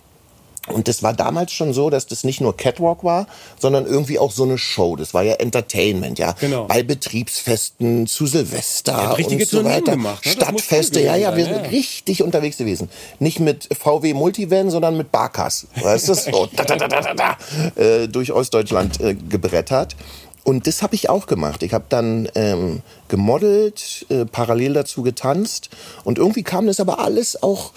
[0.67, 3.27] Und das war damals schon so, dass das nicht nur Catwalk war,
[3.58, 4.95] sondern irgendwie auch so eine Show.
[4.95, 6.34] Das war ja Entertainment, ja.
[6.39, 6.65] Genau.
[6.65, 9.93] Bei Betriebsfesten zu Silvester und so weiter.
[9.93, 10.32] Gemacht, ne?
[10.32, 11.62] Stadtfeste, ja, ja, wir sind ja.
[11.69, 12.89] richtig unterwegs gewesen.
[13.19, 15.67] Nicht mit VW Multivan, sondern mit Barkas.
[15.82, 16.17] Weißt du?
[16.27, 19.95] So, da, da, da, da, da, äh, durch Ostdeutschland äh, gebrettert.
[20.43, 21.62] Und das habe ich auch gemacht.
[21.62, 25.69] Ich habe dann ähm, gemodelt, äh, parallel dazu getanzt.
[26.03, 27.71] Und irgendwie kam das aber alles auch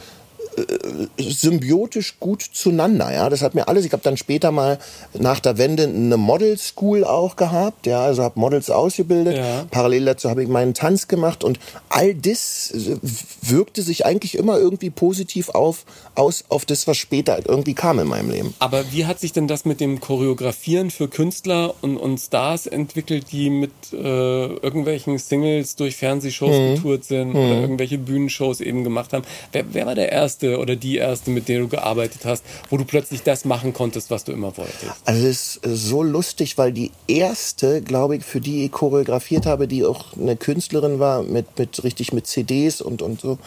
[1.18, 3.12] symbiotisch gut zueinander.
[3.12, 3.84] Ja, das hat mir alles.
[3.84, 4.78] Ich habe dann später mal
[5.18, 7.86] nach der Wende eine Model School auch gehabt.
[7.86, 9.36] Ja, also habe Models ausgebildet.
[9.36, 9.64] Ja.
[9.70, 11.58] Parallel dazu habe ich meinen Tanz gemacht und
[11.88, 12.96] all das äh,
[13.42, 15.84] wirkte sich eigentlich immer irgendwie positiv auf
[16.20, 18.54] aus auf das, was später irgendwie kam in meinem Leben.
[18.60, 23.26] Aber wie hat sich denn das mit dem Choreografieren für Künstler und, und Stars entwickelt,
[23.32, 26.74] die mit äh, irgendwelchen Singles durch Fernsehshows mhm.
[26.76, 27.36] getourt sind mhm.
[27.36, 29.24] oder irgendwelche Bühnenshows eben gemacht haben?
[29.50, 30.60] Wer, wer war der erste?
[30.60, 34.24] oder die erste, mit der du gearbeitet hast, wo du plötzlich das machen konntest, was
[34.24, 34.84] du immer wolltest?
[35.04, 39.66] Also es ist so lustig, weil die erste, glaube ich, für die ich choreografiert habe,
[39.66, 43.38] die auch eine Künstlerin war, mit, mit richtig mit CDs und, und so,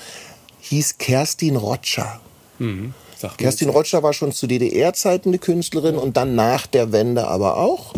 [0.61, 2.19] hieß Kerstin Rotscher.
[2.63, 2.93] Mhm.
[3.37, 7.93] Kerstin Rotscher war schon zu DDR-Zeiten eine Künstlerin und dann nach der Wende aber auch.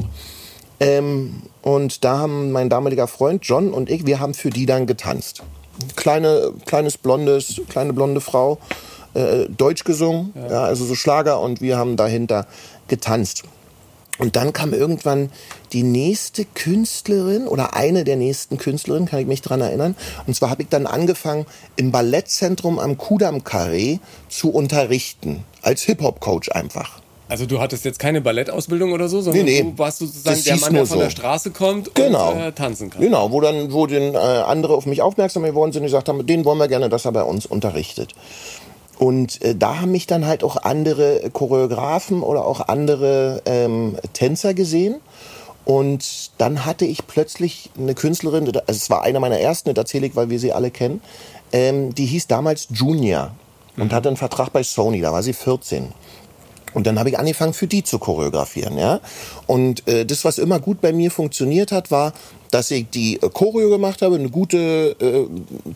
[0.79, 4.85] Ähm, und da haben mein damaliger Freund John und ich, wir haben für die dann
[4.85, 5.41] getanzt
[5.95, 8.59] kleine, kleines blondes, kleine blonde Frau,
[9.13, 10.51] äh, Deutsch gesungen, ja.
[10.51, 10.63] ja.
[10.63, 12.47] also so Schlager und wir haben dahinter
[12.87, 13.43] getanzt.
[14.17, 15.29] Und dann kam irgendwann
[15.73, 19.95] die nächste Künstlerin oder eine der nächsten Künstlerinnen, kann ich mich dran erinnern.
[20.25, 23.99] Und zwar habe ich dann angefangen, im Ballettzentrum am Kudam Carré
[24.29, 25.43] zu unterrichten.
[25.61, 27.01] Als Hip-Hop-Coach einfach.
[27.27, 29.71] Also du hattest jetzt keine Ballettausbildung oder so, sondern Nee, nee.
[29.71, 31.03] du warst sozusagen Das der Mann, der von so.
[31.03, 32.33] der Straße kommt Genau.
[32.33, 33.01] und äh, tanzen kann.
[33.01, 36.25] Genau, wo dann, wo den äh, andere auf mich aufmerksam geworden sind und gesagt haben,
[36.27, 38.13] den wollen wir gerne, dass er bei uns unterrichtet.
[38.97, 44.53] Und äh, da haben mich dann halt auch andere Choreografen oder auch andere ähm, Tänzer
[44.53, 44.95] gesehen.
[45.65, 50.07] Und dann hatte ich plötzlich eine Künstlerin, also es war einer meiner ersten, das erzähle
[50.07, 51.01] ich, weil wir sie alle kennen,
[51.51, 53.31] ähm, die hieß damals Junior
[53.75, 55.87] und hatte einen Vertrag bei Sony, da war sie 14.
[56.75, 58.99] Und dann habe ich angefangen, für die zu choreografieren, ja.
[59.47, 62.13] Und äh, das, was immer gut bei mir funktioniert hat, war,
[62.55, 65.27] dass ich die äh, Choreo gemacht habe, eine gute, äh,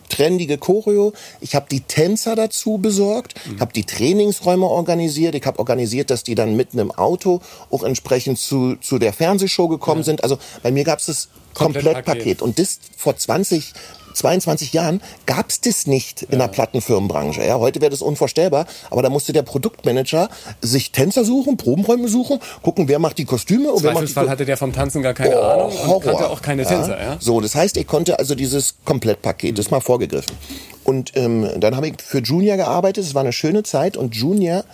[0.08, 1.12] trendige Choreo.
[1.42, 6.24] Ich habe die Tänzer dazu besorgt, ich habe die Trainingsräume organisiert, ich habe organisiert, dass
[6.24, 10.24] die dann mitten im Auto auch entsprechend zu, zu der Fernsehshow gekommen sind.
[10.24, 12.04] Also bei mir gab es das Komplettpaket.
[12.04, 12.42] Komplettpaket.
[12.42, 13.74] Und das vor 20,
[14.14, 17.44] 22 Jahren gab es das nicht in der Plattenfirmenbranche.
[17.44, 20.28] Ja, heute wäre das unvorstellbar, aber da musste der Produktmanager
[20.60, 24.72] sich Tänzer suchen, Probenräume suchen, gucken, wer macht die Kostüme die Zweifelsfall hatte der vom
[24.72, 26.00] Tanzen gar keine Oh, Ahnung und Horror.
[26.02, 27.16] kannte auch keine Tänzer, ja?
[27.20, 30.36] So, das heißt, ich konnte also dieses Komplettpaket, das mal vorgegriffen.
[30.84, 34.64] Und ähm, dann habe ich für Junior gearbeitet, es war eine schöne Zeit und Junior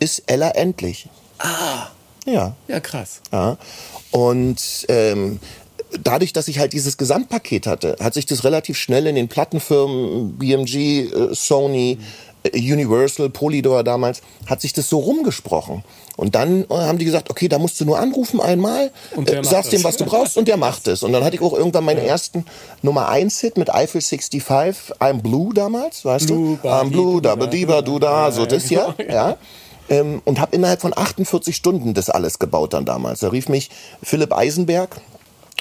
[0.00, 1.08] ist Ella endlich.
[1.38, 1.88] Ah.
[2.24, 2.54] Ja.
[2.68, 3.20] Ja, krass.
[3.32, 3.56] Ja.
[4.10, 5.40] Und ähm,
[6.02, 10.38] dadurch, dass ich halt dieses Gesamtpaket hatte, hat sich das relativ schnell in den Plattenfirmen,
[10.38, 11.98] BMG, äh, Sony,
[12.42, 15.82] äh, Universal, Polydor damals, hat sich das so rumgesprochen.
[16.16, 19.72] Und dann äh, haben die gesagt, okay, da musst du nur anrufen einmal, äh, sagst
[19.72, 21.02] dem, was du brauchst und der macht es.
[21.02, 22.44] Und dann hatte ich auch irgendwann meinen ersten
[22.82, 26.68] Nummer 1 Hit mit Eiffel 65, I'm Blue damals, weißt Blue, du?
[26.68, 29.36] I'm Blue, da, di, ba, du, da, so das hier, ja.
[29.90, 33.20] Ähm, und habe innerhalb von 48 Stunden das alles gebaut dann damals.
[33.20, 33.70] Da rief mich
[34.02, 35.00] Philipp Eisenberg,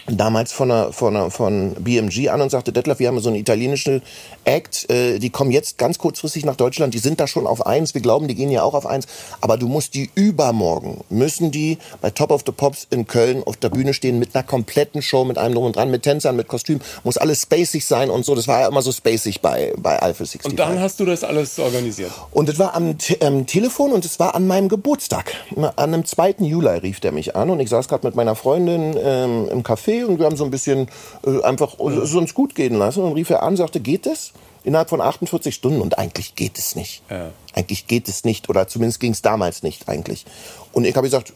[0.08, 3.38] damals von, einer, von, einer, von BMG an und sagte, Detlef, wir haben so einen
[3.38, 4.02] italienischen
[4.48, 7.94] Act, äh, die kommen jetzt ganz kurzfristig nach Deutschland, die sind da schon auf eins,
[7.94, 9.08] wir glauben, die gehen ja auch auf eins,
[9.42, 13.58] aber du musst die übermorgen, müssen die bei Top of the Pops in Köln auf
[13.58, 16.48] der Bühne stehen mit einer kompletten Show, mit einem drum und dran, mit Tänzern, mit
[16.48, 20.00] Kostüm, muss alles spacig sein und so, das war ja immer so spacig bei, bei
[20.00, 20.52] Alpha 65.
[20.52, 22.12] Und dann hast du das alles organisiert.
[22.32, 25.34] Und es war am Te ähm, Telefon und es war an meinem Geburtstag.
[25.56, 26.36] An einem 2.
[26.40, 30.06] Juli rief der mich an und ich saß gerade mit meiner Freundin ähm, im Café
[30.06, 30.88] und wir haben so ein bisschen
[31.26, 34.34] äh, einfach es uns gut gehen lassen und rief er an, sagte, geht es?
[34.68, 37.02] Innerhalb von 48 Stunden und eigentlich geht es nicht.
[37.10, 37.32] Ja.
[37.54, 40.26] Eigentlich geht es nicht oder zumindest ging es damals nicht eigentlich.
[40.74, 41.32] Und ich habe gesagt,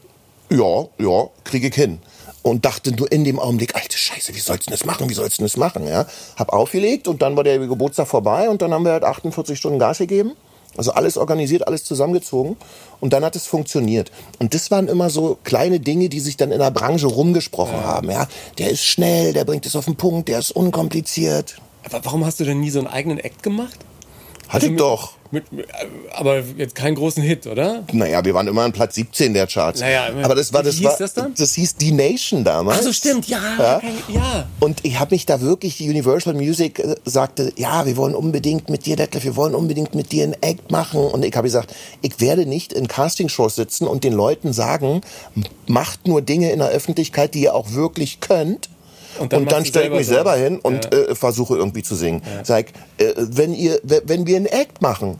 [0.49, 1.99] ja, ja, kriege ich hin.
[2.43, 5.39] Und dachte nur in dem Augenblick, alte Scheiße, wie sollst du das machen, wie sollst
[5.39, 6.05] du das machen, ja?
[6.35, 9.79] Hab aufgelegt und dann war der Geburtstag vorbei und dann haben wir halt 48 Stunden
[9.79, 10.33] Gas gegeben.
[10.75, 12.57] Also alles organisiert, alles zusammengezogen
[12.99, 14.11] und dann hat es funktioniert.
[14.39, 18.11] Und das waren immer so kleine Dinge, die sich dann in der Branche rumgesprochen haben,
[18.11, 18.27] ja?
[18.57, 21.61] Der ist schnell, der bringt es auf den Punkt, der ist unkompliziert.
[21.83, 23.79] Aber warum hast du denn nie so einen eigenen Act gemacht?
[24.51, 25.13] Hatte ich mit, doch.
[25.31, 25.65] Mit, mit,
[26.11, 27.85] aber jetzt keinen großen Hit, oder?
[27.93, 29.79] Naja, wir waren immer an Platz 17 der Charts.
[29.79, 31.33] Naja, aber das war wie das hieß war, das dann?
[31.35, 32.79] Das hieß Die Nation damals.
[32.79, 33.39] Ach so, stimmt, ja.
[33.57, 33.81] Ja.
[34.09, 34.47] ja.
[34.59, 38.85] Und ich habe mich da wirklich, Universal Music äh, sagte, ja, wir wollen unbedingt mit
[38.85, 40.99] dir, Detlef, wir wollen unbedingt mit dir einen Act machen.
[40.99, 44.99] Und ich habe gesagt, ich werde nicht in Castingshows sitzen und den Leuten sagen,
[45.67, 48.67] macht nur Dinge in der Öffentlichkeit, die ihr auch wirklich könnt.
[49.19, 52.21] Und dann dann, stelle ich mich selber hin und äh, versuche irgendwie zu singen.
[52.43, 55.17] Sag, äh, wenn ihr, wenn wir einen Act machen,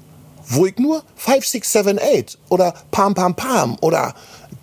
[0.48, 4.14] wo ich nur 5, 6, 7, 8 oder Pam Pam Pam oder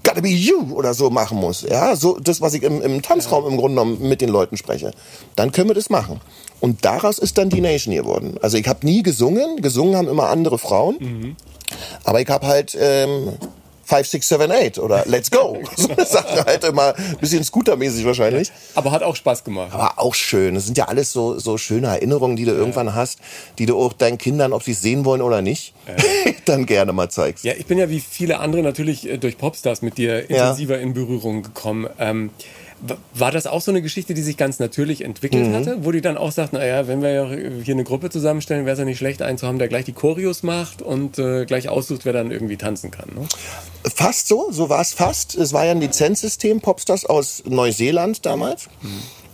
[0.04, 3.46] Gotta Be You oder so machen muss, ja, so das, was ich im, im Tanzraum
[3.46, 4.92] im Grunde genommen mit den Leuten spreche,
[5.36, 6.20] dann können wir das machen.
[6.60, 8.36] Und daraus ist dann die Nation geworden.
[8.42, 11.36] Also ich habe nie gesungen, gesungen haben immer andere Frauen,
[12.04, 13.32] aber ich habe halt ähm,
[13.88, 15.58] 5, 6, 7, 8 oder Let's Go.
[15.76, 18.52] So eine Sache halt immer ein bisschen scootermäßig wahrscheinlich.
[18.74, 19.72] Aber hat auch Spaß gemacht.
[19.72, 20.54] Aber auch schön.
[20.54, 23.18] Das sind ja alles so, so schöne Erinnerungen, die du irgendwann hast,
[23.58, 25.72] die du auch deinen Kindern, ob sie es sehen wollen oder nicht,
[26.44, 27.44] dann gerne mal zeigst.
[27.44, 30.92] Ja, ich bin ja wie viele andere natürlich äh, durch Popstars mit dir intensiver in
[30.92, 31.88] Berührung gekommen.
[31.98, 32.30] Ähm,
[33.14, 35.54] war das auch so eine Geschichte, die sich ganz natürlich entwickelt Mhm.
[35.54, 37.28] hatte, wo die dann auch sagten, naja, wenn wir ja
[37.62, 39.92] hier eine Gruppe zusammenstellen, wäre es ja nicht schlecht, einen zu haben, der gleich die
[39.92, 43.08] Choreos macht und äh, gleich aussucht, wer dann irgendwie tanzen kann.
[43.14, 43.26] Ne?
[43.94, 45.34] Fast so, so war es fast.
[45.34, 48.68] Es war ja ein Lizenzsystem, Popstars aus Neuseeland damals.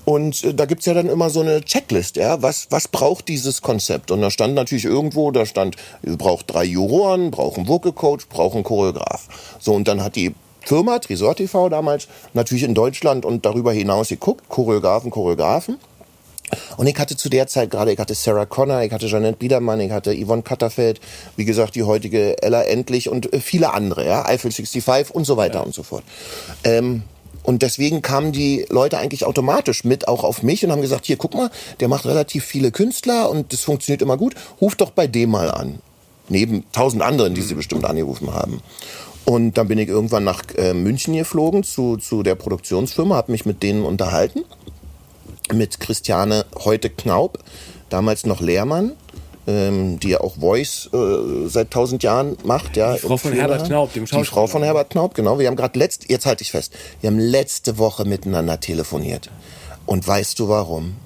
[0.04, 3.62] Und äh, da gibt's ja dann immer so eine Checklist, ja, was, was braucht dieses
[3.62, 4.10] Konzept?
[4.10, 8.26] Und da stand natürlich irgendwo, da stand, ihr braucht drei Juroren, braucht einen Vocal Coach,
[8.28, 9.28] braucht einen Choreograf.
[9.58, 14.08] So, und dann hat die Firma, Tresor TV damals, natürlich in Deutschland und darüber hinaus
[14.08, 15.78] geguckt, Choreografen, Choreografen.
[16.76, 19.80] Und ich hatte zu der Zeit gerade, ich hatte Sarah Connor, ich hatte Jeanette Biedermann,
[19.80, 21.00] ich hatte Yvonne Katterfeld,
[21.36, 25.36] wie gesagt, die heutige Ella Endlich und äh, viele andere, ja, Eiffel 65 und so
[25.36, 26.04] weiter und so fort.
[26.62, 27.02] Ähm,
[27.42, 31.16] und deswegen kamen die Leute eigentlich automatisch mit auch auf mich und haben gesagt, hier,
[31.16, 31.50] guck mal,
[31.80, 35.50] der macht relativ viele Künstler und das funktioniert immer gut, ruf doch bei dem mal
[35.50, 35.78] an.
[36.30, 38.62] Neben tausend anderen, die sie bestimmt angerufen haben.
[39.24, 43.46] Und dann bin ich irgendwann nach äh, München geflogen zu, zu der Produktionsfirma, habe mich
[43.46, 44.44] mit denen unterhalten.
[45.52, 47.38] Mit Christiane heute Knaub,
[47.90, 48.92] damals noch Lehrmann,
[49.46, 52.76] ähm, die ja auch Voice äh, seit tausend Jahren macht.
[52.76, 54.48] Ja, Die Frau von Herbert Knaub, dem Die Frau Schauspieler.
[54.48, 55.38] von Herbert Knaub, genau.
[55.38, 59.30] Wir haben gerade letzt, jetzt halte ich fest, wir haben letzte Woche miteinander telefoniert.
[59.86, 60.96] Und weißt du warum?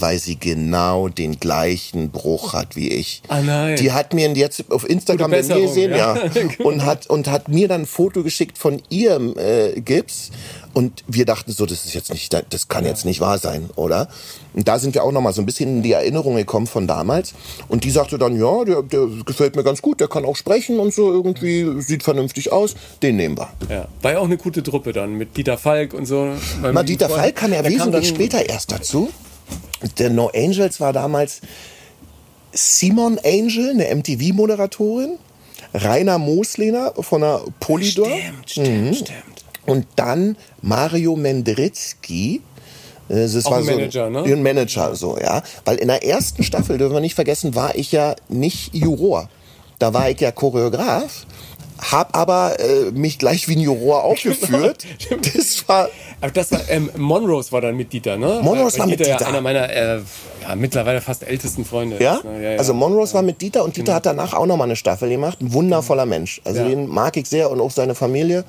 [0.00, 3.22] Weil sie genau den gleichen Bruch hat wie ich.
[3.28, 3.76] Ah, nein.
[3.76, 6.16] Die hat mir jetzt auf Instagram gesehen, ja.
[6.16, 6.30] ja,
[6.64, 10.30] und hat und hat mir dann ein Foto geschickt von ihrem äh, Gips
[10.78, 14.08] und wir dachten so, das ist jetzt nicht, das kann jetzt nicht wahr sein, oder?
[14.54, 16.86] Und da sind wir auch noch mal so ein bisschen in die Erinnerung gekommen von
[16.86, 17.34] damals.
[17.68, 20.78] Und die sagte dann, ja, der, der gefällt mir ganz gut, der kann auch sprechen
[20.78, 23.48] und so irgendwie sieht vernünftig aus, den nehmen wir.
[23.68, 23.88] Ja.
[24.02, 26.32] War ja auch eine gute Truppe dann mit Dieter Falk und so.
[26.62, 29.10] Na, Dieter Falk kam ja wesentlich dann- später erst dazu.
[29.98, 31.40] Der No Angels war damals
[32.52, 35.18] Simon Angel, eine MTV-Moderatorin,
[35.74, 39.44] Rainer Moslehner von der Polydor Stimmt, stimmt, stimmt.
[39.66, 42.40] und dann Mario Mendritzky.
[43.08, 44.22] Äh, Das Auch war ein so Manager, ne?
[44.24, 45.42] Ein Manager, so, ja.
[45.64, 49.28] Weil in der ersten Staffel, dürfen wir nicht vergessen, war ich ja nicht Juror.
[49.78, 51.26] Da war ich ja Choreograf,
[51.78, 54.84] hab aber äh, mich gleich wie ein Juror aufgeführt.
[54.98, 55.34] Stimmt.
[55.36, 55.88] Das war
[56.20, 58.40] Aber das war, ähm, Monrose war dann mit Dieter, ne?
[58.42, 59.28] Monrose Weil war mit ja Dieter.
[59.28, 60.00] einer meiner äh,
[60.42, 61.96] ja, mittlerweile fast ältesten Freunde.
[62.02, 62.16] Ja?
[62.16, 62.42] ist, ne?
[62.42, 62.58] ja, ja.
[62.58, 65.40] Also Monrose war mit Dieter und Dieter hat danach auch nochmal eine Staffel gemacht.
[65.40, 66.40] Ein wundervoller Mensch.
[66.44, 66.68] Also Ja.
[66.68, 68.44] den mag ich sehr und auch seine Familie.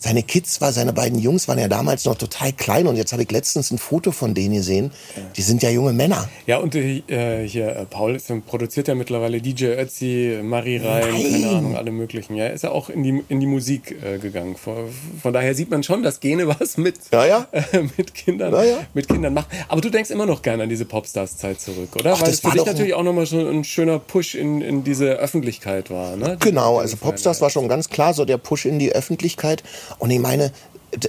[0.00, 3.22] Seine Kids, war, seine beiden Jungs waren ja damals noch total klein und jetzt habe
[3.24, 4.92] ich letztens ein Foto von denen gesehen.
[5.36, 6.28] Die sind ja junge Männer.
[6.46, 7.02] Ja, und äh,
[7.48, 11.32] hier, äh, Paul ist, produziert ja mittlerweile DJ Ötzi, Marie Reim, Nein.
[11.32, 12.36] keine Ahnung, alle möglichen.
[12.36, 14.56] Ja, ist ja auch in die, in die Musik äh, gegangen.
[14.56, 14.88] Von,
[15.22, 17.48] von daher sieht man schon, dass Gene was mit, Ja, ja.
[17.52, 19.48] äh, mit, Kindern, Ja, mit Kindern macht.
[19.68, 22.14] Aber du denkst immer noch gerne an diese Popstars-Zeit zurück, oder?
[22.14, 24.84] Ach, Weil das für war dich natürlich auch nochmal schon ein schöner Push in, in
[24.84, 26.16] diese Öffentlichkeit war.
[26.16, 26.36] Ne?
[26.40, 29.62] Genau, also Popstars war schon ganz klar so der Push in die Öffentlichkeit.
[29.98, 30.52] Und ich meine,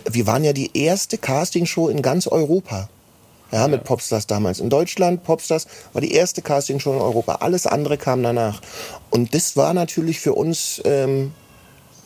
[0.10, 2.90] wir waren ja die erste Castingshow in ganz Europa.
[3.52, 4.60] Ja, mit Popstars damals.
[4.60, 7.36] In Deutschland, Popstars war die erste Castingshow in Europa.
[7.42, 8.62] Alles andere kam danach.
[9.10, 11.32] Und das war natürlich für uns ähm,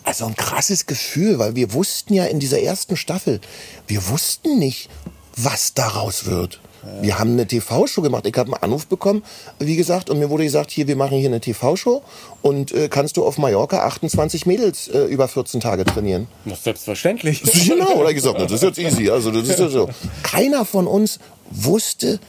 [0.03, 3.39] also ein krasses Gefühl, weil wir wussten ja in dieser ersten Staffel,
[3.87, 4.89] wir wussten nicht,
[5.35, 6.59] was daraus wird.
[7.01, 8.25] Wir haben eine TV-Show gemacht.
[8.27, 9.23] Ich habe einen Anruf bekommen,
[9.59, 12.01] wie gesagt, und mir wurde gesagt, hier, wir machen hier eine TV-Show
[12.41, 16.27] und äh, kannst du auf Mallorca 28 Mädels äh, über 14 Tage trainieren.
[16.45, 17.41] Das ist selbstverständlich.
[17.73, 19.09] Genau, oder gesagt, das ist jetzt easy.
[19.09, 19.89] Also das ist ja so.
[20.21, 22.19] Keiner von uns wusste,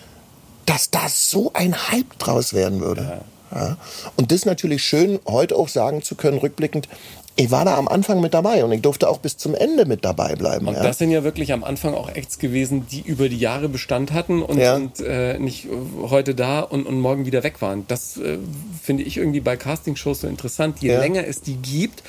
[0.67, 3.23] dass da so ein Hype draus werden würde.
[3.53, 3.77] Ja.
[4.17, 6.89] Und das ist natürlich schön, heute auch sagen zu können, rückblickend,
[7.37, 10.05] ich war da am Anfang mit dabei und ich durfte auch bis zum Ende mit
[10.05, 10.69] dabei bleiben.
[10.69, 10.83] Und ja.
[10.85, 14.41] das sind ja wirklich am Anfang auch Acts gewesen, die über die Jahre Bestand hatten
[14.43, 14.77] und, Ja.
[14.77, 15.67] und äh, nicht
[16.03, 17.85] heute da und, und morgen wieder weg waren.
[17.89, 18.39] Das äh,
[18.83, 20.79] finde ich irgendwie bei Castingshows so interessant.
[20.81, 21.01] Je Ja.
[21.01, 22.05] länger es die gibt,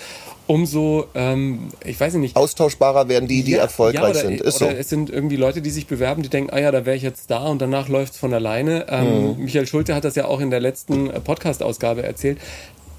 [0.48, 4.42] umso, ähm, ich weiß nicht, Austauschbarer werden die, die ja, erfolgreich ja, oder, sind.
[4.42, 4.66] Ist so.
[4.66, 7.02] oder es sind irgendwie Leute, die sich bewerben, die denken, ah ja, da wäre ich
[7.02, 8.86] jetzt da und danach läuft's von alleine.
[8.90, 9.06] Ähm,
[9.38, 9.44] Mhm.
[9.44, 12.38] Michael Schulte hat das ja auch in der letzten Podcast-Ausgabe erzählt,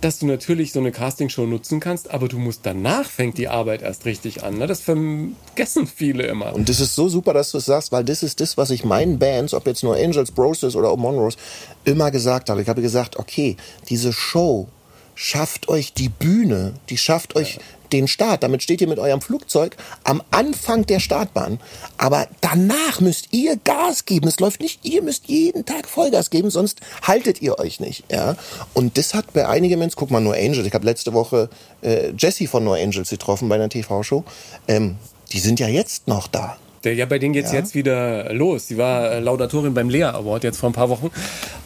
[0.01, 3.83] dass du natürlich so eine Castingshow nutzen kannst, aber du musst danach fängt die Arbeit
[3.83, 4.59] erst richtig an.
[4.59, 4.67] Ne?
[4.67, 6.55] Das vergessen viele immer.
[6.55, 8.85] Und das ist so super, dass du es sagst, weil das ist das, was ich
[8.85, 11.39] meinen Bands, ob jetzt nur Angels, Broses oder Monrose,
[11.85, 12.61] immer gesagt habe.
[12.61, 13.57] Ich habe gesagt, okay,
[13.89, 14.69] diese Show
[15.15, 17.59] schafft euch die Bühne, die schafft euch
[17.97, 18.43] den Start.
[18.43, 21.59] Damit steht ihr mit eurem Flugzeug am Anfang der Startbahn.
[21.97, 24.29] Aber danach müsst ihr Gas geben.
[24.29, 28.05] Es läuft nicht, ihr müsst jeden Tag Vollgas geben, sonst haltet ihr euch nicht.
[28.11, 28.37] Ja?
[28.75, 30.67] Und das hat bei einigen Menschen, guck mal, nur Angels.
[30.67, 31.49] Ich habe letzte Woche
[31.83, 34.25] äh, Jesse von Nur Angels getroffen bei einer TV-Show.
[34.69, 34.97] Ähm,
[35.33, 36.57] die sind ja jetzt noch da.
[36.93, 37.59] Ja, bei denen geht's Ja.
[37.59, 38.69] jetzt wieder los.
[38.69, 41.11] Sie war äh, Laudatorin beim Lea Award jetzt vor ein paar Wochen.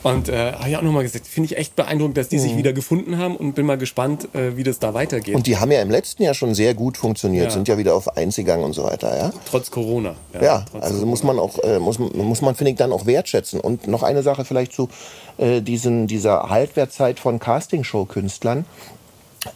[0.03, 2.73] Und äh, habe ich auch nochmal gesagt, finde ich echt beeindruckend, dass die sich wieder
[2.73, 5.35] gefunden haben und bin mal gespannt, äh, wie das da weitergeht.
[5.35, 5.37] Mhm.
[5.37, 7.51] Und die haben ja im letzten Jahr schon sehr gut funktioniert, Ja.
[7.51, 9.33] sind ja wieder auf eins gegangen und so weiter, ja.
[9.51, 10.15] trotz Corona.
[10.41, 11.11] Ja, trotz also Corona.
[11.11, 13.61] muss man auch, äh, muss, muss man, finde ich, dann auch wertschätzen.
[13.61, 14.89] Und noch eine Sache vielleicht zu
[15.37, 18.65] äh, diesen, dieser Halbwertzeit von Castingshow-Künstlern.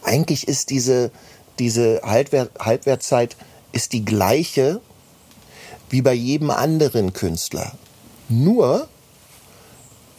[0.02, 1.10] Eigentlich ist diese,
[1.58, 3.36] diese Halbwert, Halbwertzeit
[3.72, 4.80] ist die gleiche
[5.94, 7.70] wie bei jedem anderen Künstler.
[8.28, 8.88] Nur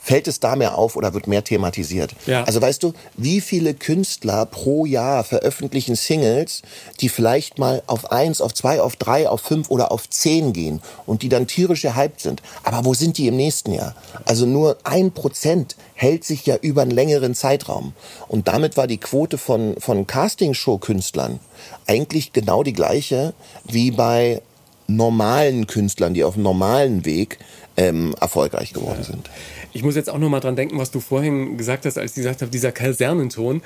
[0.01, 2.15] fällt es da mehr auf oder wird mehr thematisiert.
[2.27, 2.45] Ja.
[2.45, 6.61] Also weißt du, wie viele Künstler pro Jahr veröffentlichen Singles,
[7.01, 10.81] die vielleicht mal auf eins, auf zwei, auf drei, auf fünf oder auf zehn gehen
[11.05, 12.41] und die dann tierisch gehypt sind.
[12.63, 13.95] Aber wo sind die im nächsten Jahr?
[14.23, 17.91] Also nur ein Prozent hält sich ja über einen längeren Zeitraum.
[18.29, 21.41] Und damit war die Quote von, von Castingshow-Künstlern
[21.85, 23.33] eigentlich genau die gleiche
[23.65, 24.41] wie bei
[24.87, 27.39] normalen Künstlern, die auf einem normalen Weg
[27.77, 29.29] ähm, erfolgreich geworden sind.
[29.73, 32.15] Ich muss jetzt auch noch mal dran denken, was du vorhin gesagt hast, als ich
[32.17, 33.61] gesagt habe, dieser Kasernenton,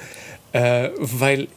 [0.54, 1.48] äh, weil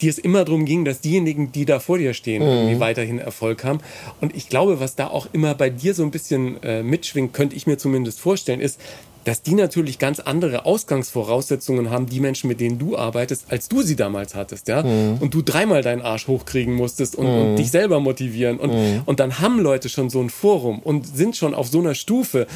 [0.00, 2.48] dir es immer darum ging, dass diejenigen, die da vor dir stehen, Mhm.
[2.48, 3.80] irgendwie weiterhin Erfolg haben.
[4.20, 7.56] Und ich glaube, was da auch immer bei dir so ein bisschen äh, mitschwingt, könnte
[7.56, 8.78] ich mir zumindest vorstellen, ist,
[9.24, 13.82] dass die natürlich ganz andere Ausgangsvoraussetzungen haben, die Menschen, mit denen du arbeitest, als du
[13.82, 14.82] sie damals hattest, ja.
[14.82, 15.18] Mhm.
[15.20, 18.58] Und du dreimal deinen Arsch hochkriegen musstest und, und dich selber motivieren.
[18.58, 19.02] Und, Mhm.
[19.06, 22.46] und dann haben Leute schon so ein Forum und sind schon auf so einer Stufe,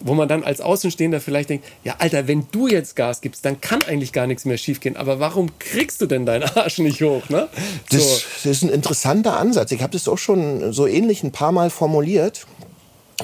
[0.00, 3.60] wo man dann als Außenstehender vielleicht denkt, ja, Alter, wenn du jetzt Gas gibst, dann
[3.60, 4.96] kann eigentlich gar nichts mehr schiefgehen.
[4.96, 7.48] Aber warum kriegst du denn deinen Arsch nicht hoch, ne?
[7.90, 7.96] So.
[7.96, 9.72] Das, das ist ein interessanter Ansatz.
[9.72, 12.46] Ich habe das auch schon so ähnlich ein paar Mal formuliert,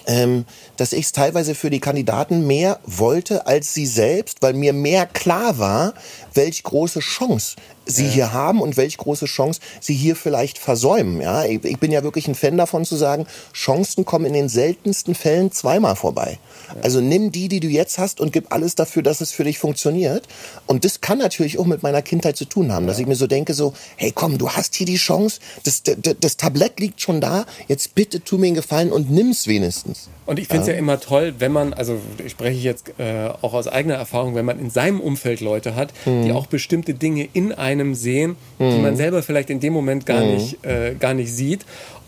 [0.06, 0.44] ähm,
[0.76, 5.06] dass ich es teilweise für die Kandidaten mehr wollte als sie selbst, weil mir mehr
[5.06, 5.94] klar war,
[6.34, 7.56] welch große Chance
[7.92, 11.20] sie hier haben und welch große Chance sie hier vielleicht versäumen.
[11.20, 14.48] Ja, ich, ich bin ja wirklich ein Fan davon zu sagen, Chancen kommen in den
[14.48, 16.38] seltensten Fällen zweimal vorbei.
[16.82, 19.58] Also nimm die, die du jetzt hast und gib alles dafür, dass es für dich
[19.58, 20.26] funktioniert.
[20.66, 23.26] Und das kann natürlich auch mit meiner Kindheit zu tun haben, dass ich mir so
[23.26, 27.20] denke, so, hey komm, du hast hier die Chance, das, das, das Tablett liegt schon
[27.20, 30.08] da, jetzt bitte tu mir einen Gefallen und nimm's wenigstens.
[30.24, 30.74] Und ich finde es ja.
[30.74, 34.58] immer toll, wenn man, also ich spreche jetzt äh, auch aus eigener Erfahrung, wenn man
[34.60, 39.22] in seinem Umfeld Leute hat, die auch bestimmte Dinge in einem sehen, die man selber
[39.22, 41.64] vielleicht in dem Moment gar, nicht, äh, gar nicht sieht.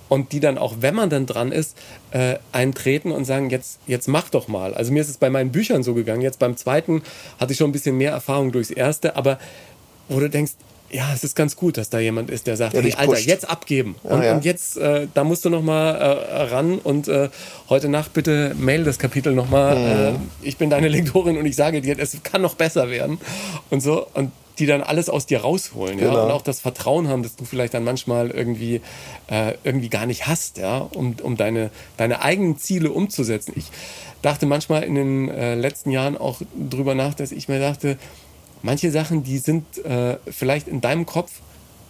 [0.09, 1.77] Und die dann auch, wenn man dann dran ist,
[2.11, 4.75] äh, eintreten und sagen, jetzt, jetzt mach doch mal.
[4.75, 6.21] Also mir ist es bei meinen Büchern so gegangen.
[6.21, 7.03] Jetzt beim zweiten
[7.41, 9.39] hatte ich schon ein bisschen mehr Erfahrung durchs erste, aber
[10.09, 10.53] wo du denkst,
[10.95, 13.27] ja, es ist ganz gut, dass da jemand ist, der sagt, Der hey, Alter, pusht.
[13.27, 13.97] jetzt abgeben.
[14.05, 14.35] und, ja.
[14.35, 17.31] und jetzt, äh, da musst du noch mal äh, ran und äh,
[17.69, 19.75] heute Nacht bitte mail das Kapitel noch mal.
[19.75, 20.15] Mhm.
[20.15, 23.19] Äh, ich bin deine Lektorin und ich sage dir, es kann noch besser werden
[23.71, 26.25] und so und die dann alles aus dir rausholen, ja, Genau.
[26.27, 28.81] und auch das Vertrauen haben, das du vielleicht dann manchmal irgendwie
[29.29, 33.53] äh, irgendwie gar nicht hast, ja, um, um deine deine eigenen Ziele umzusetzen.
[33.57, 33.67] Ich
[34.23, 36.41] dachte manchmal in den äh, letzten Jahren auch
[36.71, 37.99] drüber nach, dass ich mir dachte,
[38.63, 41.33] manche Sachen, die sind äh, vielleicht in deinem Kopf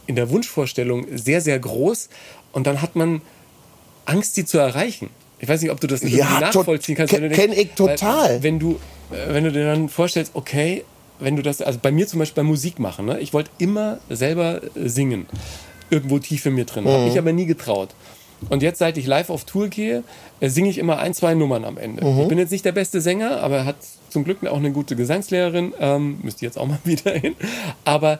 [0.07, 2.09] in der Wunschvorstellung sehr, sehr groß
[2.53, 3.21] und dann hat man
[4.07, 5.11] Angst, sie zu erreichen.
[5.39, 7.13] Ich weiß nicht, ob du das Ja, nachvollziehen kannst.
[7.15, 8.43] ke- wenn du kenn ich weil- total.
[8.43, 8.79] Wenn du,
[9.11, 10.85] äh, wenn du dir dann vorstellst, okay,
[11.19, 13.21] wenn du das, also bei mir zum Beispiel beim Musik machen, ne?
[13.21, 15.27] ich wollte immer selber äh, singen.
[15.91, 16.85] Irgendwo tief in mir drin.
[16.85, 16.89] Mhm.
[16.89, 17.91] Habe mich aber nie getraut.
[18.51, 20.03] Und jetzt, seit ich live auf Tour gehe,
[20.41, 22.05] äh, singe ich immer ein, zwei Nummern am Ende.
[22.05, 22.23] Mhm.
[22.23, 23.77] Ich bin jetzt nicht der beste Sänger, aber er hat
[24.09, 25.73] zum Glück auch eine gute Gesangslehrerin.
[25.79, 27.37] Ähm, müsste jetzt auch mal wieder hin.
[27.85, 28.19] Aber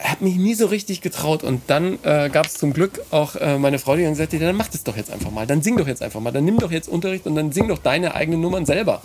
[0.00, 1.44] habe mich nie so richtig getraut.
[1.44, 4.40] Und dann äh, gab es zum Glück auch äh, meine Frau, die dann gesagt hat,
[4.40, 5.46] dann mach das doch jetzt einfach mal.
[5.46, 6.32] Dann sing doch jetzt einfach mal.
[6.32, 9.02] Dann nimm doch jetzt Unterricht und dann sing doch deine eigenen Nummern selber.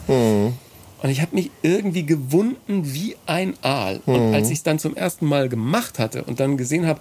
[1.01, 4.01] Und ich habe mich irgendwie gewunden wie ein Aal.
[4.05, 6.99] Und als ich es dann zum ersten Mal gemacht hatte und dann gesehen habe,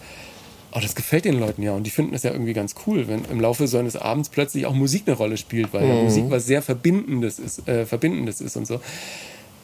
[0.72, 3.24] oh, das gefällt den Leuten ja und die finden es ja irgendwie ganz cool, wenn
[3.24, 6.46] im Laufe so eines Abends plötzlich auch Musik eine Rolle spielt, weil ja Musik was
[6.46, 8.80] sehr Verbindendes ist, äh, Verbindendes ist und so.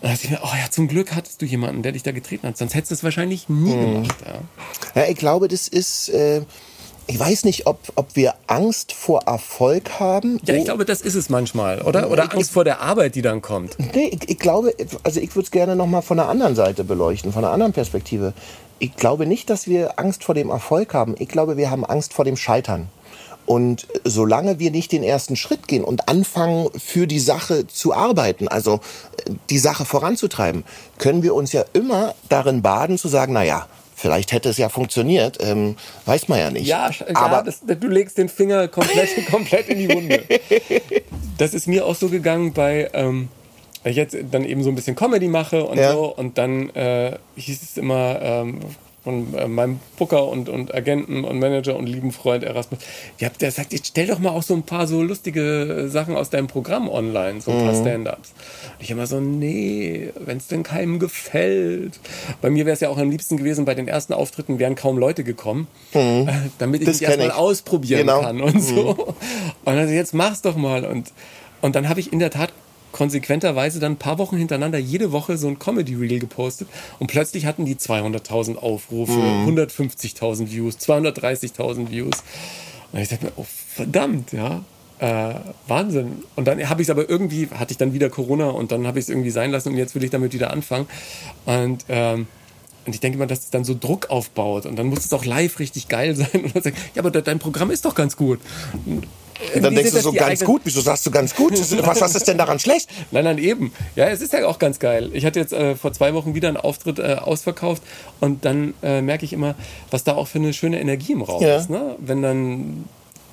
[0.00, 2.46] Da dachte ich mir, oh ja, zum Glück hattest du jemanden, der dich da getreten
[2.46, 4.16] hat, sonst hättest du es wahrscheinlich nie gemacht.
[4.26, 5.02] Ja.
[5.02, 6.42] Ja, ich glaube, das ist, äh,
[7.06, 10.40] ich weiß nicht, ob, ob wir Angst vor Erfolg haben.
[10.44, 12.10] Ja, ich glaube, das ist es manchmal, oder?
[12.10, 13.76] Oder Angst vor der Arbeit, die dann kommt.
[13.94, 16.84] Nee, ich, ich glaube, also ich würde es gerne noch mal von der anderen Seite
[16.84, 18.32] beleuchten, von einer anderen Perspektive.
[18.78, 21.14] Ich glaube nicht, dass wir Angst vor dem Erfolg haben.
[21.18, 22.88] Ich glaube, wir haben Angst vor dem Scheitern.
[23.46, 28.48] Und solange wir nicht den ersten Schritt gehen und anfangen, für die Sache zu arbeiten,
[28.48, 28.80] also
[29.26, 30.64] äh, die Sache voranzutreiben,
[30.98, 33.66] können wir uns ja immer darin baden zu sagen, na ja,
[34.04, 36.66] vielleicht hätte es ja funktioniert, ähm, weiß man ja nicht.
[36.66, 40.22] Ja, ja aber das, du legst den Finger komplett, komplett in die Wunde.
[41.38, 43.30] Das ist mir auch so gegangen bei, ähm,
[43.82, 45.92] weil ich jetzt dann eben so ein bisschen Comedy mache und Ja.
[45.92, 46.14] so.
[46.14, 48.60] Und dann äh, hieß es immer ähm,
[49.04, 52.80] von äh, meinem Booker und, und Agenten und Manager und lieben Freund Erasmus,
[53.18, 56.30] ja, der sagt, jetzt stell doch mal auch so ein paar so lustige Sachen aus
[56.30, 57.64] deinem Programm online, so ein Mhm.
[57.64, 58.32] paar Stand-ups.
[58.78, 62.00] Und ich immer so, nee, wenn es denn keinem gefällt.
[62.40, 64.96] Bei mir wäre es ja auch am liebsten gewesen, bei den ersten Auftritten wären kaum
[64.98, 66.24] Leute gekommen, äh,
[66.58, 66.90] damit ich Mhm.
[66.92, 68.20] Das mich erstmal ausprobieren Genau.
[68.22, 69.14] kann und so.
[69.64, 70.84] Und also jetzt mach's doch mal.
[70.84, 71.12] Und,
[71.60, 72.52] und dann habe ich in der Tat
[72.94, 76.68] konsequenterweise dann ein paar Wochen hintereinander jede Woche so ein Comedy-Reel gepostet
[77.00, 79.12] und plötzlich hatten die 200.000 Aufrufe,
[79.46, 82.22] 150.000 Views, 230.000 Views.
[82.92, 84.62] Und ich dachte mir, oh verdammt, ja,
[85.00, 85.34] äh,
[85.66, 86.22] Wahnsinn.
[86.36, 89.00] Und dann habe ich es aber irgendwie, hatte ich dann wieder Corona und dann habe
[89.00, 90.86] ich es irgendwie sein lassen und jetzt will ich damit wieder anfangen.
[91.44, 92.26] Und ähm,
[92.86, 95.24] und ich denke mal, dass es dann so Druck aufbaut und dann muss es auch
[95.24, 96.28] live richtig geil sein.
[96.44, 98.38] Und dann sagt, ja, aber de- dein Programm ist doch ganz gut.
[98.86, 99.06] Und
[99.54, 101.52] dann irgendwie denkst du so ganz gut, wieso sagst du ganz gut?
[101.84, 102.88] Was, was ist denn daran schlecht?
[103.10, 103.72] Nein, nein, eben.
[103.96, 105.10] Ja, es ist ja auch ganz geil.
[105.12, 107.82] Ich hatte jetzt äh, vor zwei Wochen wieder einen Auftritt äh, ausverkauft
[108.20, 109.54] und dann äh, merke ich immer,
[109.90, 111.56] was da auch für eine schöne Energie im Raum Ja.
[111.56, 111.70] ist.
[111.70, 111.96] Ne?
[111.98, 112.84] Wenn dann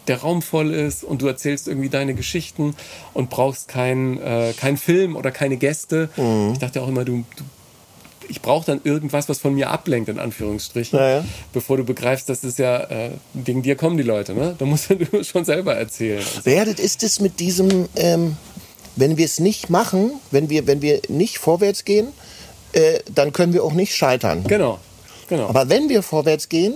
[0.07, 2.75] der Raum voll ist und du erzählst irgendwie deine Geschichten
[3.13, 6.09] und brauchst keinen äh, kein Film oder keine Gäste.
[6.17, 6.51] Mhm.
[6.53, 7.43] Ich dachte auch immer, du, du
[8.31, 12.43] ich brauche dann irgendwas, was von mir ablenkt, in Anführungsstrichen, Ja, bevor du begreifst, dass
[12.43, 14.55] es ja, äh, wegen dir kommen die Leute, ne?
[14.57, 16.23] Da musst du schon selber erzählen.
[16.45, 18.37] Ja, das ist es mit diesem, ähm,
[18.95, 22.07] wenn wir es nicht machen, wenn wir, wenn wir nicht vorwärts gehen,
[22.71, 24.45] äh, dann können wir auch nicht scheitern.
[24.47, 24.79] Genau,
[25.27, 25.49] genau.
[25.49, 26.75] Aber wenn wir vorwärts gehen,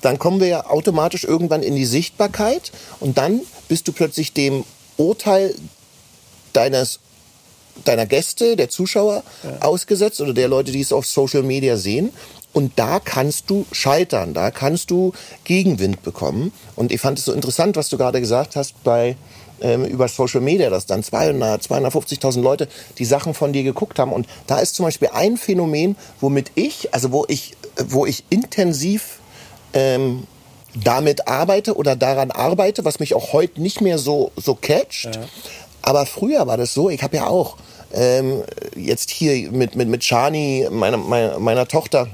[0.00, 4.64] dann kommen wir ja automatisch irgendwann in die Sichtbarkeit und dann bist du plötzlich dem
[4.96, 5.54] Urteil
[6.54, 7.00] deines
[7.84, 9.22] deiner Gäste, der Zuschauer
[9.60, 12.12] ausgesetzt oder der Leute, die es auf Social Media sehen.
[12.52, 15.12] Und da kannst du scheitern, da kannst du
[15.44, 16.52] Gegenwind bekommen.
[16.74, 19.16] Und ich fand es so interessant, was du gerade gesagt hast bei
[19.60, 22.68] ähm, über Social Media, dass dann 200, 250.000 Leute
[22.98, 24.12] die Sachen von dir geguckt haben.
[24.12, 27.56] Und da ist zum Beispiel ein Phänomen, womit ich, also wo ich,
[27.86, 29.20] wo ich intensiv
[29.72, 30.26] ähm,
[30.74, 35.20] damit arbeite oder daran arbeite, was mich auch heute nicht mehr so, so catcht.
[35.82, 37.56] Aber früher war das so, ich habe ja auch
[37.92, 38.42] ähm,
[38.76, 42.08] jetzt hier mit, mit, mit Shani, meiner, meiner, meiner Tochter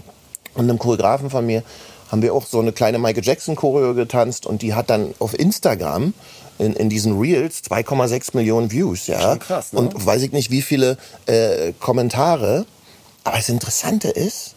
[0.55, 1.63] und einem Choreografen von mir,
[2.11, 5.39] haben wir auch so eine kleine Michael Jackson Choreo getanzt und die hat dann auf
[5.39, 6.15] Instagram
[6.59, 9.21] in, in diesen Reels 2,6 Millionen Views, ja.
[9.21, 9.81] Schon krass, ne?
[9.81, 10.97] Und weiß ich nicht, wie viele
[11.27, 12.67] äh, Kommentare.
[13.25, 14.56] Aber das Interessante ist,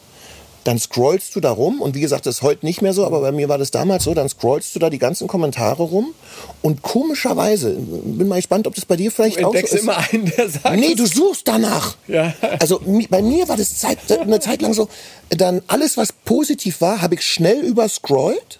[0.70, 3.22] dann scrollst du da rum und wie gesagt, das ist heute nicht mehr so, aber
[3.22, 6.14] bei mir war das damals so, dann scrollst du da die ganzen Kommentare rum
[6.62, 9.82] und komischerweise, bin mal gespannt, ob das bei dir vielleicht du auch so ist.
[9.82, 11.98] immer einen, der sagt, Nee, du suchst danach.
[12.08, 12.36] Ja.
[12.60, 14.90] Also bei mir war das Zeit, eine Zeit lang so,
[15.30, 18.60] dann alles, was positiv war, habe ich schnell überscrollt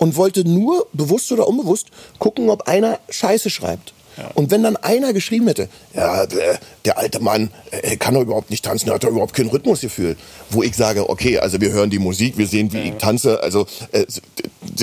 [0.00, 3.92] und wollte nur, bewusst oder unbewusst, gucken, ob einer Scheiße schreibt.
[4.34, 8.50] Und wenn dann einer geschrieben hätte, ja, der, der alte Mann, er kann doch überhaupt
[8.50, 10.16] nicht tanzen, hat doch überhaupt kein Rhythmusgefühl.
[10.50, 13.66] Wo ich sage, okay, also wir hören die Musik, wir sehen, wie ich tanze, also
[13.92, 14.06] äh,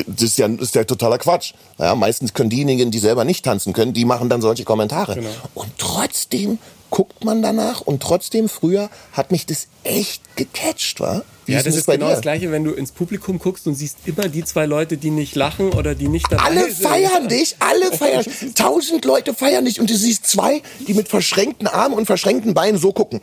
[0.08, 1.54] das ist ja, das ist ja totaler Quatsch.
[1.80, 5.20] Ja, meistens können diejenigen, die selber nicht tanzen können, die machen dann solche Kommentare.
[5.54, 6.60] Und trotzdem
[6.90, 11.24] guckt man danach und trotzdem früher hat mich das echt gecatcht, wa?
[11.46, 12.12] Wie Ja, ist das ist genau dir?
[12.14, 15.36] das Gleiche, wenn du ins Publikum guckst und siehst immer die zwei Leute, die nicht
[15.36, 16.88] lachen oder die nicht dabei Alle sind.
[16.88, 18.26] feiern dich, alle feiern.
[18.56, 22.80] Tausend Leute feiern dich und du siehst zwei, die mit verschränkten Armen und verschränkten Beinen
[22.80, 23.22] so gucken.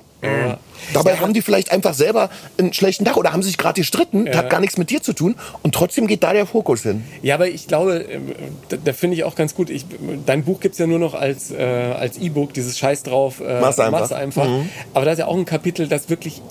[0.92, 4.50] Dabei haben die vielleicht einfach selber einen schlechten Tag oder haben sich gerade gestritten, hat
[4.50, 7.04] gar nichts mit dir zu tun und trotzdem geht da der Fokus hin.
[7.22, 8.32] Ja, aber ich glaube, ähm,
[8.68, 9.86] da, da finde ich auch ganz gut, ich,
[10.26, 13.78] dein Buch gibt's ja nur noch als, äh, als E-Book, dieses Scheiß drauf, äh, Mach's
[13.78, 14.00] einfach.
[14.00, 14.46] mach's einfach.
[14.92, 16.42] Aber da ist ja auch ein Kapitel, das wirklich,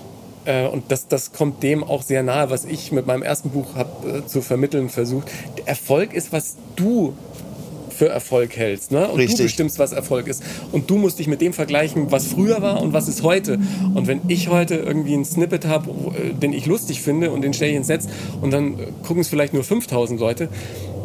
[0.50, 3.76] äh, und das, das kommt dem auch sehr nahe, was ich mit meinem ersten Buch
[3.76, 5.28] habe äh, zu vermitteln versucht.
[5.58, 7.14] Der Erfolg ist, was du
[8.00, 8.92] für Erfolg hältst.
[8.92, 9.08] Ne?
[9.10, 9.38] Und Richtig.
[9.38, 10.42] du bestimmst, was Erfolg ist.
[10.72, 13.60] Und du musst dich mit dem vergleichen, was früher war und was ist heute.
[13.94, 15.92] Und wenn ich heute irgendwie einen Snippet habe,
[16.42, 18.08] den ich lustig finde und den stelle ich ins Netz
[18.42, 20.48] und dann äh, gucken es vielleicht nur 5000 Leute,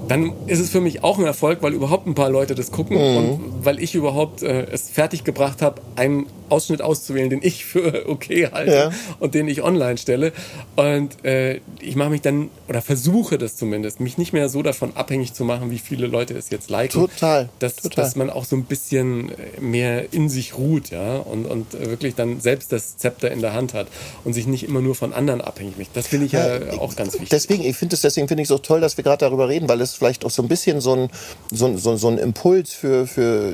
[0.09, 2.97] dann ist es für mich auch ein Erfolg, weil überhaupt ein paar Leute das gucken
[2.97, 3.17] Mhm.
[3.17, 8.49] und weil ich überhaupt äh, es fertiggebracht habe, einen Ausschnitt auszuwählen, den ich für okay
[8.53, 8.91] halte Ja.
[9.19, 10.33] und den ich online stelle.
[10.77, 14.93] Und äh, ich mache mich dann, oder versuche das zumindest, mich nicht mehr so davon
[14.95, 16.93] abhängig zu machen, wie viele Leute es jetzt liken.
[17.01, 18.05] Total, Dass, total.
[18.05, 22.41] dass man auch so ein bisschen mehr in sich ruht, ja, und, und wirklich dann
[22.41, 23.87] selbst das Zepter in der Hand hat
[24.25, 25.91] und sich nicht immer nur von anderen abhängig macht.
[25.95, 27.31] Das finde ich ja, auch ganz wichtig.
[27.31, 29.69] Deswegen, ich finde es, deswegen finde ich es auch toll, dass wir gerade darüber reden,
[29.69, 31.11] weil es vielleicht auch so ein bisschen so ein,
[31.51, 33.53] so, so, so ein Impuls für, für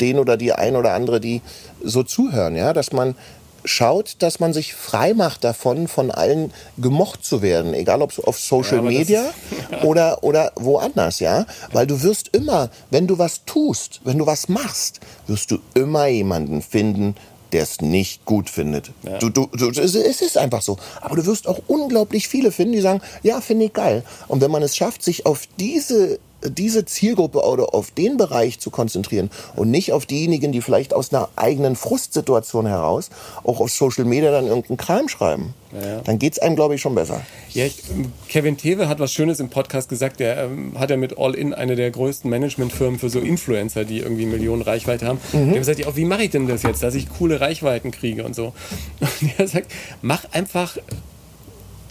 [0.00, 1.42] den oder die ein oder andere, die
[1.82, 3.14] so zuhören, ja, dass man
[3.64, 8.38] schaut, dass man sich frei macht davon, von allen gemocht zu werden, egal ob auf
[8.38, 9.24] Social das Media
[9.82, 14.48] oder, oder woanders, ja, weil du wirst immer, wenn du was tust, wenn du was
[14.48, 17.14] machst, wirst du immer jemanden finden,
[17.52, 18.92] der es nicht gut findet.
[19.20, 20.78] Du, du, du, es es ist einfach so.
[21.00, 24.02] Aber du wirst auch unglaublich viele finden, die sagen, ja, finde ich geil.
[24.28, 28.70] Und wenn man es schafft, sich auf diese diese Zielgruppe oder auf den Bereich zu
[28.70, 33.10] konzentrieren und nicht auf diejenigen, die vielleicht aus einer eigenen Frustsituation heraus
[33.44, 35.54] auch auf Social Media dann irgendeinen Kram schreiben,
[36.04, 37.20] dann geht's einem, glaube ich, schon besser.
[37.50, 37.76] Ja, ich,
[38.28, 40.18] Kevin Tewe hat was Schönes im Podcast gesagt.
[40.18, 43.98] Der ähm, hat ja mit All In eine der größten Managementfirmen für so Influencer, die
[43.98, 45.20] irgendwie Millionen Reichweite haben.
[45.32, 45.50] Mhm.
[45.50, 48.24] Hat gesagt, ja, auch wie mache ich denn das jetzt, dass ich coole Reichweiten kriege
[48.24, 48.52] und so.
[49.00, 49.70] Und er sagt,
[50.02, 50.76] mach einfach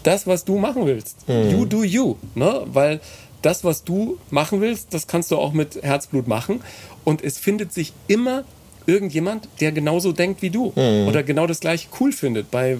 [0.03, 1.27] das, was du machen willst.
[1.27, 1.51] Mhm.
[1.51, 2.15] You do you.
[2.35, 2.63] Ne?
[2.65, 2.99] Weil
[3.41, 6.61] das, was du machen willst, das kannst du auch mit Herzblut machen.
[7.05, 8.43] Und es findet sich immer
[8.85, 11.07] irgendjemand, der genauso denkt wie du Mhm.
[11.07, 12.49] oder genau das gleiche cool findet.
[12.49, 12.77] Bei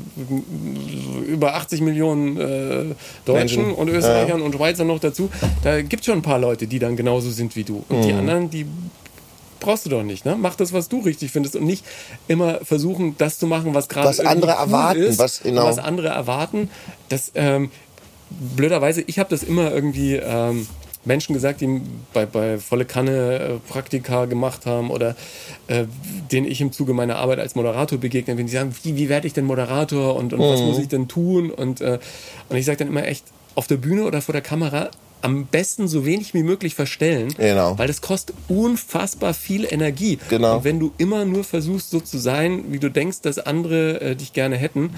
[1.27, 2.95] über 80 Millionen äh,
[3.25, 3.75] Deutschen Menschen.
[3.75, 5.29] und Österreichern und Schweizern noch dazu,
[5.63, 7.83] da gibt es schon ein paar Leute, die dann genauso sind wie du.
[7.89, 8.19] Und die Mhm.
[8.19, 8.65] anderen, die
[9.59, 10.25] brauchst du doch nicht.
[10.25, 10.35] Ne?
[10.39, 11.85] Mach das, was du richtig findest und nicht
[12.27, 15.65] immer versuchen, das zu machen, was gerade Was andere cool erwarten, ist, was- genau.
[15.65, 16.69] was andere erwarten.
[17.09, 17.69] Das ähm,
[18.29, 20.67] blöderweise, ich habe das immer irgendwie ähm,
[21.05, 21.81] Menschen gesagt, die
[22.13, 25.15] bei, bei volle Kanne äh, Praktika gemacht haben oder
[25.67, 25.85] äh,
[26.31, 29.27] denen ich im Zuge meiner Arbeit als Moderator begegne, wenn die sagen, wie, wie werde
[29.27, 31.51] ich denn Moderator und, und was muss ich denn tun?
[31.51, 31.99] Und, äh,
[32.49, 33.25] und ich sage dann immer echt,
[33.55, 34.89] auf der Bühne oder vor der Kamera
[35.21, 37.77] am besten so wenig wie möglich verstellen, Genau.
[37.77, 40.17] weil das kostet unfassbar viel Energie.
[40.29, 40.57] Genau.
[40.57, 44.15] Und wenn du immer nur versuchst, so zu sein, wie du denkst, dass andere äh,
[44.15, 44.91] dich gerne hätten,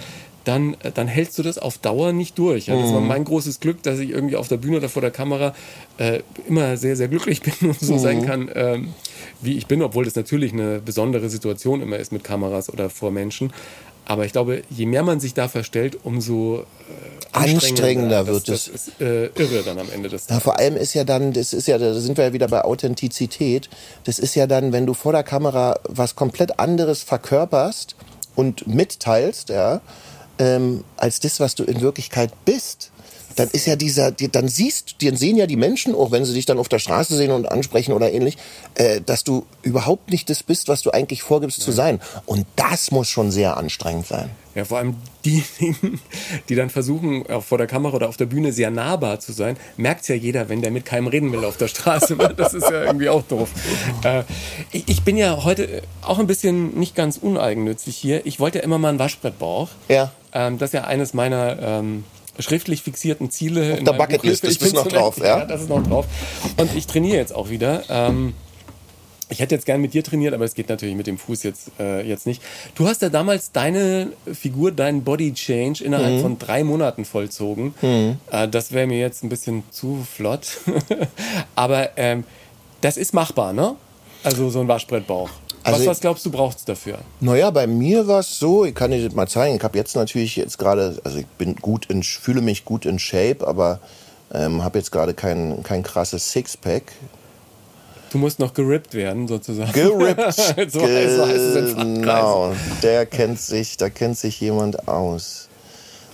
[0.44, 2.68] dann, äh, dann hältst du das auf Dauer nicht durch.
[2.68, 2.94] Ja, das Mhm.
[2.96, 5.54] war mein großes Glück, dass ich irgendwie auf der Bühne oder vor der Kamera
[5.98, 7.86] äh, immer sehr, sehr glücklich bin und Mhm.
[7.86, 8.94] so sein kann, ähm,
[9.42, 13.12] wie ich bin, obwohl das natürlich eine besondere Situation immer ist mit Kameras oder vor
[13.12, 13.54] Menschen.
[14.06, 16.64] Aber ich glaube, je mehr man sich da verstellt, umso äh,
[17.34, 18.88] Anstrengender das, wird das es.
[18.88, 21.68] ist äh, irre dann am Ende des Ja, vor allem ist ja dann, das ist
[21.68, 23.70] ja, da sind wir ja wieder bei Authentizität.
[24.04, 27.96] Das ist ja dann, wenn du vor der Kamera was komplett anderes verkörperst
[28.36, 29.82] und mitteilst, ja,
[30.40, 32.92] ähm, als das, was du in Wirklichkeit bist.
[33.36, 36.34] Dann ist ja dieser, die- dann siehst, dann sehen ja die Menschen, auch wenn sie
[36.34, 38.38] dich dann auf der Straße sehen und ansprechen oder ähnlich,
[38.76, 42.00] äh, dass du überhaupt nicht das bist, was du eigentlich vorgibst zu sein.
[42.26, 44.30] Und das muss schon sehr anstrengend sein.
[44.54, 46.02] Ja, vor allem diejenigen,
[46.50, 49.56] die dann versuchen, auch vor der Kamera oder auf der Bühne sehr nahbar zu sein,
[49.78, 52.18] merkt ja jeder, wenn der mit keinem reden will auf der Straße.
[52.36, 53.50] Das ist ja irgendwie auch doof.
[54.04, 54.24] Äh,
[54.72, 58.26] ich, bin ja heute auch ein bisschen nicht ganz uneigennützig hier.
[58.26, 59.70] Ich wollte ja immer mal einen Waschbrettbauch.
[59.90, 60.12] Ja.
[60.34, 62.04] Ähm, das ist ja eines meiner ähm,
[62.40, 63.78] schriftlich fixierten Ziele.
[63.78, 64.48] in der Bucketlist, Buch.
[64.48, 65.26] das Ich bin ist noch drauf, nett.
[65.28, 65.46] ja?
[65.46, 66.06] das ist noch drauf.
[66.58, 67.84] Und ich trainiere jetzt auch wieder.
[67.90, 68.34] Ähm,
[69.30, 71.72] ich hätte jetzt gern mit dir trainiert, aber es geht natürlich mit dem Fuß jetzt,
[71.80, 72.42] äh, jetzt nicht.
[72.76, 76.22] Du hast ja damals deine Figur, deinen Body Change innerhalb Mhm.
[76.22, 77.74] von drei Monaten vollzogen.
[78.30, 80.58] Äh, das wäre mir jetzt ein bisschen zu flott.
[81.56, 82.26] aber ähm,
[82.82, 83.76] das ist machbar, ne?
[84.24, 85.30] Also so ein Waschbrettbauch.
[85.64, 87.00] Also was, was glaubst du, braucht's dafür?
[87.20, 89.96] Naja, bei mir war es so, ich kann dir das mal zeigen, ich habe jetzt
[89.96, 93.80] natürlich jetzt gerade, also ich bin gut in, fühle mich gut in Shape, aber
[94.34, 96.92] ähm, habe jetzt gerade kein, kein krasses Sixpack.
[98.12, 99.72] Du musst noch gerippt werden, sozusagen.
[99.72, 100.34] Gerippt.
[100.34, 102.54] so, heißt- es in genau,
[102.84, 105.48] der kennt sich, da kennt sich jemand aus.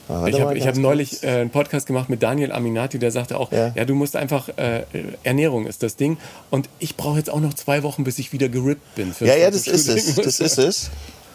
[0.08, 3.38] Aber warte Ich habe hab neulich äh, einen Podcast gemacht mit Daniel Aminati, der sagte
[3.38, 3.86] auch, ja, Ja.
[3.86, 4.84] du musst einfach, äh,
[5.24, 6.18] Ernährung ist das Ding.
[6.50, 9.14] Und ich brauche jetzt auch noch zwei Wochen, bis ich wieder gerippt bin.
[9.20, 10.90] Ja, ja, das ist es, das ist es.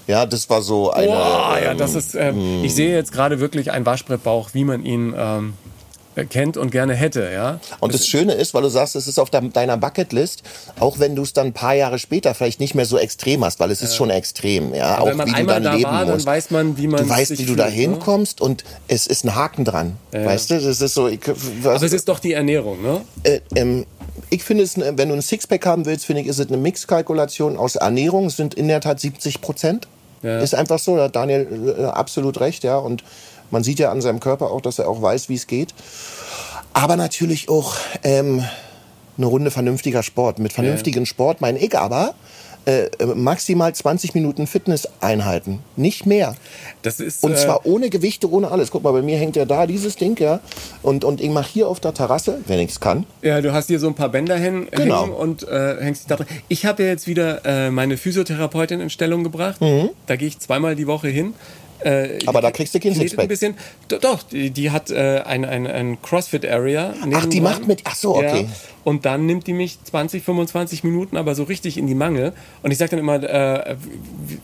[0.07, 1.07] Ja, das war so eine.
[1.07, 4.85] Boah, ja, ähm, das ist, ähm, ich sehe jetzt gerade wirklich einen Waschbrettbauch, wie man
[4.85, 5.55] ihn ähm,
[6.31, 7.59] kennt und gerne hätte, ja.
[7.81, 10.43] Und das Schöne ist, weil du sagst, es ist auf dein- deiner Bucketlist,
[10.79, 13.61] auch wenn du es dann ein paar Jahre später vielleicht nicht mehr so extrem hast,
[13.61, 15.75] weil es ist schon extrem, ja, Aber auch wenn man wie du einmal dann da
[15.75, 16.27] leben war, dann musst.
[16.27, 17.71] weiß man, wie man du weißt, wie du da ne?
[17.71, 20.61] hinkommst und es ist ein Haken dran, weißt du?
[20.61, 21.09] Das ist so.
[21.09, 21.21] Ich,
[21.65, 23.01] Aber es ist doch die Ernährung, ne?
[23.25, 23.87] äh, ähm,
[24.29, 27.57] ich finde es, wenn du ein Sixpack haben willst, finde ich, ist es eine Mixkalkulation
[27.57, 28.27] aus Ernährung.
[28.27, 29.89] Es sind in der Tat 70 Prozent.
[30.23, 30.39] Ja.
[30.39, 32.77] Ist einfach so, da hat Daniel äh, absolut recht, ja.
[32.77, 33.03] Und
[33.53, 35.73] man sieht ja an seinem Körper auch, dass er auch weiß, wie es geht.
[36.73, 38.43] Aber natürlich auch ähm,
[39.17, 40.39] eine Runde vernünftiger Sport.
[40.41, 42.15] Mit vernünftigen Sport meine ich aber
[42.65, 46.37] äh, äh, maximal 20 Minuten Fitnesseinheiten, nicht mehr.
[46.83, 48.71] Das ist, Und äh, zwar ohne Gewichte, ohne alles.
[48.71, 50.39] Guck mal, bei mir hängt ja da dieses Ding, ja.
[50.81, 53.05] Und, und ich mache hier auf der Terrasse, wenn ich es kann.
[53.21, 55.03] Ja, du hast hier so ein paar Bänder hin, Genau.
[55.03, 56.27] hängen und äh, hängst dich da drin.
[56.47, 59.61] Ich habe ja jetzt wieder äh, meine Physiotherapeutin in Stellung gebracht.
[60.07, 61.35] Da gehe ich zweimal die Woche hin.
[61.85, 62.19] Äh.
[62.27, 63.25] Aber da kriegst du kein Sixpack.
[63.25, 63.55] ein bisschen.
[63.89, 66.95] Do- Doch, die, die hat äh, ein, ein, ein CrossFit-Area.
[67.15, 68.43] Ach, die macht mit- ach so, okay.
[68.43, 68.49] Ja.
[68.85, 72.33] Und dann nimmt die mich 20, 25 Minuten, aber so richtig in die Mangel.
[72.63, 73.77] Und ich sage dann immer, äh,
[74.27, 74.39] wie,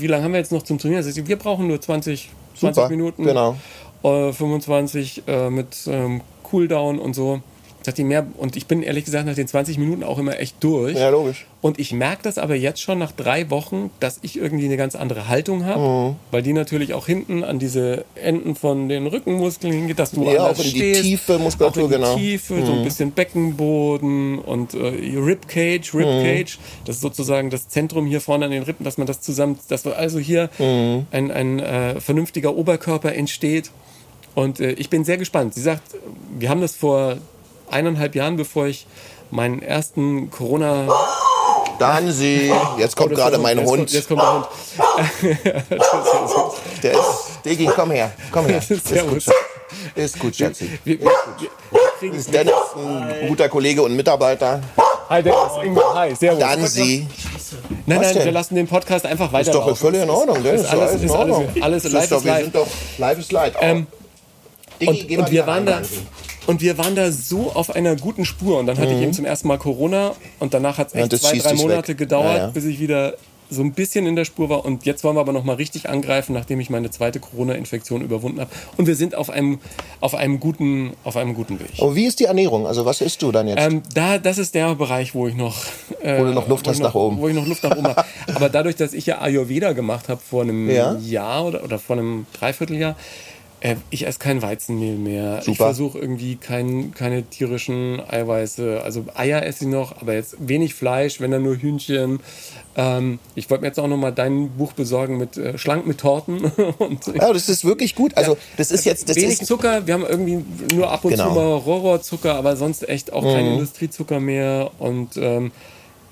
[0.00, 1.02] wie lange haben wir jetzt noch zum Trainieren?
[1.02, 3.24] Sagt, wir brauchen nur 20, 20 Super, Minuten.
[3.24, 3.56] genau.
[4.02, 7.40] Äh, 25 äh, mit ähm, Cooldown und so.
[7.84, 10.56] Sagt die mehr, und ich bin ehrlich gesagt nach den 20 Minuten auch immer echt
[10.62, 10.96] durch.
[10.98, 11.46] Ja, logisch.
[11.60, 14.94] Und ich merke das aber jetzt schon nach drei Wochen, dass ich irgendwie eine ganz
[14.96, 15.80] andere Haltung habe,
[16.10, 16.16] Mhm.
[16.30, 20.46] weil die natürlich auch hinten an diese Enden von den Rückenmuskeln hingeht, dass du Ja,
[20.46, 22.16] auch in die stehst, tiefe Muskulatur, auch in die genau.
[22.16, 24.78] Tiefe, so ein bisschen Beckenboden und äh,
[25.18, 29.20] Ribcage, Ribcage, das ist sozusagen das Zentrum hier vorne an den Rippen, dass man das
[29.20, 33.70] zusammen, dass also hier ein, ein äh, vernünftiger Oberkörper entsteht.
[34.34, 35.54] Und äh, ich bin sehr gespannt.
[35.54, 35.82] Sie sagt,
[36.38, 37.18] wir haben das vor
[37.72, 38.86] eineinhalb Jahren, bevor ich
[39.30, 40.86] meinen ersten Corona
[41.78, 42.52] Dann sie.
[42.78, 43.78] Jetzt kommt Oh, gerade ist- mein jetzt Hund.
[43.78, 44.46] Kommt, jetzt kommt der Hund.
[46.82, 47.00] Der ist.
[47.44, 48.12] Digi, komm her.
[48.30, 48.58] Komm her.
[48.58, 49.26] Ist gut, Servus.
[49.94, 50.70] Ist gut, Schatzi.
[50.84, 51.10] Wir, wir,
[52.00, 54.60] wir Ist Dennis ein guter Kollege und Mitarbeiter?
[55.08, 56.38] Hi Dennis, Ingo, hi, servus.
[56.40, 57.06] Dann sie.
[57.86, 59.70] nein, nein, wir lassen den Podcast einfach Ist weiterlaufen.
[59.70, 60.42] doch völlig in Ordnung.
[60.42, 60.62] Dennis.
[60.62, 61.48] Ist alles, in ist Ordnung.
[61.60, 62.42] alles, alles live ist Wir live.
[62.44, 62.66] sind doch
[62.98, 63.54] live ist live.
[63.60, 63.86] Ähm,
[64.80, 65.98] Digi, Und, geh mal und wir waren da Danzi.
[66.46, 69.24] Und wir waren da so auf einer guten Spur und dann hatte ich eben zum
[69.24, 70.98] ersten Mal Corona und danach hat es Mhm.
[71.00, 71.98] Ja, echt zwei, drei Monate weg.
[71.98, 72.46] gedauert, Ja, ja.
[72.48, 73.14] bis ich wieder
[73.50, 74.64] so ein bisschen in der Spur war.
[74.64, 78.50] Und jetzt wollen wir aber nochmal richtig angreifen, nachdem ich meine zweite Corona-Infektion überwunden habe.
[78.78, 79.58] Und wir sind auf einem,
[80.00, 81.68] auf einem, guten, auf einem guten Weg.
[81.76, 82.66] Und wie ist die Ernährung?
[82.66, 83.60] Also was isst du dann jetzt?
[83.60, 85.54] Ähm, da, das ist der Bereich, wo ich noch,
[86.02, 87.18] äh, Wo du noch Luft hast noch, nach oben.
[87.18, 88.04] Wo ich noch Luft nach oben habe.
[88.34, 90.96] Aber dadurch, dass ich ja Ayurveda gemacht habe vor einem Ja.
[90.96, 92.96] Jahr oder, oder vor einem Dreivierteljahr,
[93.62, 95.38] äh, ich esse kein Weizenmehl mehr.
[95.38, 95.66] Ich Super.
[95.66, 98.80] versuche irgendwie kein, keine tierischen Eiweiße.
[98.82, 102.18] Also Eier esse ich noch, aber jetzt wenig Fleisch, wenn dann nur Hühnchen.
[102.76, 105.98] Ähm, ich wollte mir jetzt auch noch mal dein Buch besorgen mit äh, Schlank mit
[105.98, 106.44] Torten.
[106.78, 108.16] Und ja, das ist wirklich gut.
[108.16, 109.86] Also das ist jetzt, das wenig ist, Zucker.
[109.86, 110.44] Wir haben irgendwie
[110.74, 111.28] nur ab und Genau.
[111.28, 114.72] zu mal Rohrzucker, aber sonst echt auch kein Industriezucker mehr.
[114.80, 115.52] Und ähm,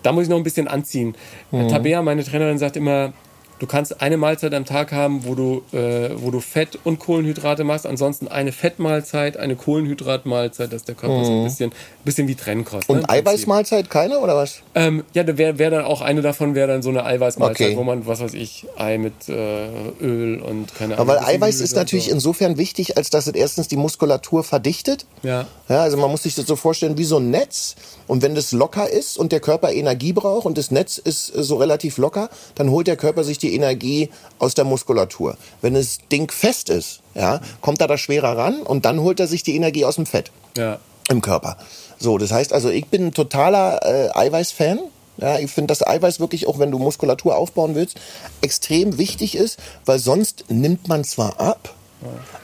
[0.04, 1.16] da muss ich noch ein bisschen anziehen.
[1.50, 1.68] Mhm.
[1.68, 3.12] Tabea, meine Trainerin, sagt immer,
[3.60, 7.62] du kannst eine Mahlzeit am Tag haben, wo du, äh, wo du Fett und Kohlenhydrate
[7.62, 7.86] machst.
[7.86, 11.72] Ansonsten eine Fettmahlzeit, eine Kohlenhydratmahlzeit, dass der Körper so ein bisschen,
[12.04, 12.88] bisschen wie Trennkost.
[12.88, 13.00] ne, Mhm.
[13.02, 13.10] und.
[13.10, 14.62] Eiweißmahlzeit keine oder was?
[14.74, 17.76] Ähm, ja, da wäre wär dann auch eine davon, wäre dann so eine Eiweißmahlzeit, Okay.
[17.76, 19.68] wo man, was weiß ich, Ei mit äh,
[20.00, 21.08] Öl und keine Ahnung.
[21.10, 22.12] Aber Eiweiß Gemüse ist natürlich so.
[22.12, 25.04] insofern wichtig, als dass es erstens die Muskulatur verdichtet.
[25.22, 25.46] Ja.
[25.68, 27.76] Ja, also man muss sich das so vorstellen wie so ein Netz.
[28.06, 31.42] Und wenn das locker ist und der Körper Energie braucht und das Netz ist äh,
[31.42, 35.36] so relativ locker, dann holt der Körper sich die Energie aus der Muskulatur.
[35.60, 39.26] Wenn das Ding fest ist, ja, kommt er da schwerer ran und dann holt er
[39.26, 40.78] sich die Energie aus dem Fett Ja.
[41.08, 41.56] im Körper.
[41.98, 44.78] So, das heißt also, ich bin ein totaler äh, Eiweiß-Fan.
[45.18, 47.98] Ja, ich finde, dass Eiweiß wirklich, auch wenn du Muskulatur aufbauen willst,
[48.40, 51.74] extrem wichtig ist, weil sonst nimmt man zwar ab,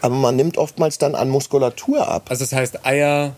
[0.02, 2.26] aber man nimmt oftmals dann an Muskulatur ab.
[2.28, 3.34] Also das heißt Eier,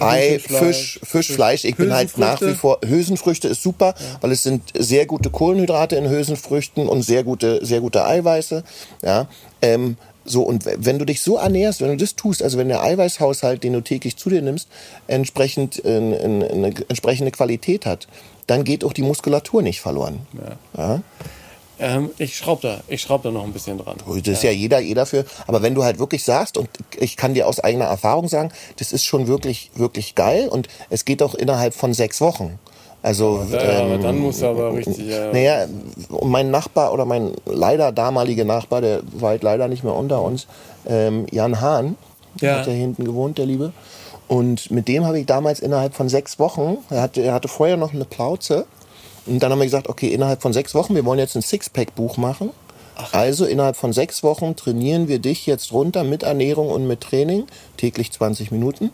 [0.00, 1.64] Ei, Hühnchenfleisch, Fisch, Fisch, Fleisch.
[1.64, 2.78] Ich bin halt nach wie vor.
[2.86, 7.80] Hülsenfrüchte ist super, weil es sind sehr gute Kohlenhydrate in Hülsenfrüchten und sehr gute, sehr
[7.80, 8.64] gute Eiweiße.
[9.02, 9.28] Ja.
[9.62, 12.82] Ähm, so, und wenn du dich so ernährst, wenn du das tust, also wenn der
[12.82, 14.68] Eiweißhaushalt, den du täglich zu dir nimmst,
[15.06, 18.08] entsprechend äh, eine, eine entsprechende Qualität hat,
[18.46, 20.20] dann geht auch die Muskulatur nicht verloren.
[20.76, 21.00] Ja.
[21.80, 23.96] Ähm, ich schraube da, ich schraub da noch ein bisschen dran.
[24.06, 25.24] Das ist ja jeder, jeder für.
[25.46, 26.68] Aber wenn du halt wirklich sagst, und
[26.98, 31.04] ich kann dir aus eigener Erfahrung sagen, das ist schon wirklich, wirklich geil und es
[31.04, 32.58] geht auch innerhalb von sechs Wochen.
[33.00, 34.98] Also, Ja, aber ähm, dann muss er aber richtig.
[34.98, 35.66] Ja, naja,
[36.24, 40.48] mein Nachbar oder mein leider damaliger Nachbar, der war halt leider nicht mehr unter uns,
[40.88, 41.96] ähm, Jan Hahn,
[42.40, 42.56] Ja.
[42.56, 43.72] hat hier hinten gewohnt, der Liebe.
[44.26, 47.76] Und mit dem habe ich damals innerhalb von sechs Wochen, er hatte, er hatte vorher
[47.76, 48.66] noch eine Plauze,
[49.28, 52.16] und dann haben wir gesagt, okay, innerhalb von sechs Wochen, wir wollen jetzt ein Sixpack-Buch
[52.16, 52.50] machen.
[53.12, 57.44] Also innerhalb von sechs Wochen trainieren wir dich jetzt runter mit Ernährung und mit Training,
[57.76, 58.90] täglich 20 Minuten,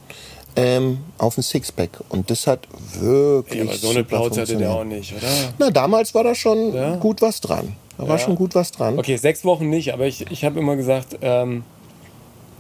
[0.57, 1.89] ähm, auf ein Sixpack.
[2.11, 2.61] Und das hat
[3.01, 3.63] wirklich.
[3.63, 5.27] aber so eine Plauze hatte der auch nicht, oder?
[5.59, 6.97] Na, damals war da schon Ja?
[6.97, 7.77] gut was dran.
[7.97, 8.25] Da war Ja.
[8.25, 8.99] schon gut was dran.
[8.99, 11.65] Okay, sechs Wochen nicht, aber ich, ich habe immer gesagt, ähm,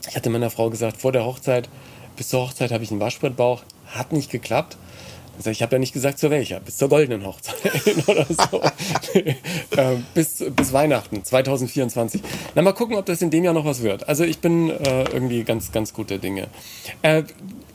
[0.08, 1.68] ich hatte meiner Frau gesagt, vor der Hochzeit,
[2.16, 4.76] bis zur Hochzeit habe ich einen Waschbrettbauch, hat nicht geklappt.
[5.36, 7.54] Also ich habe ja nicht gesagt, zu welcher, bis zur goldenen Hochzeit
[8.06, 8.60] oder so.
[9.76, 12.22] ähm, bis, bis Weihnachten 2024.
[12.54, 14.08] Na, mal gucken, ob das in dem Jahr noch was wird.
[14.08, 16.48] Also ich bin äh, irgendwie ganz, ganz guter Dinge.
[17.02, 17.24] Äh,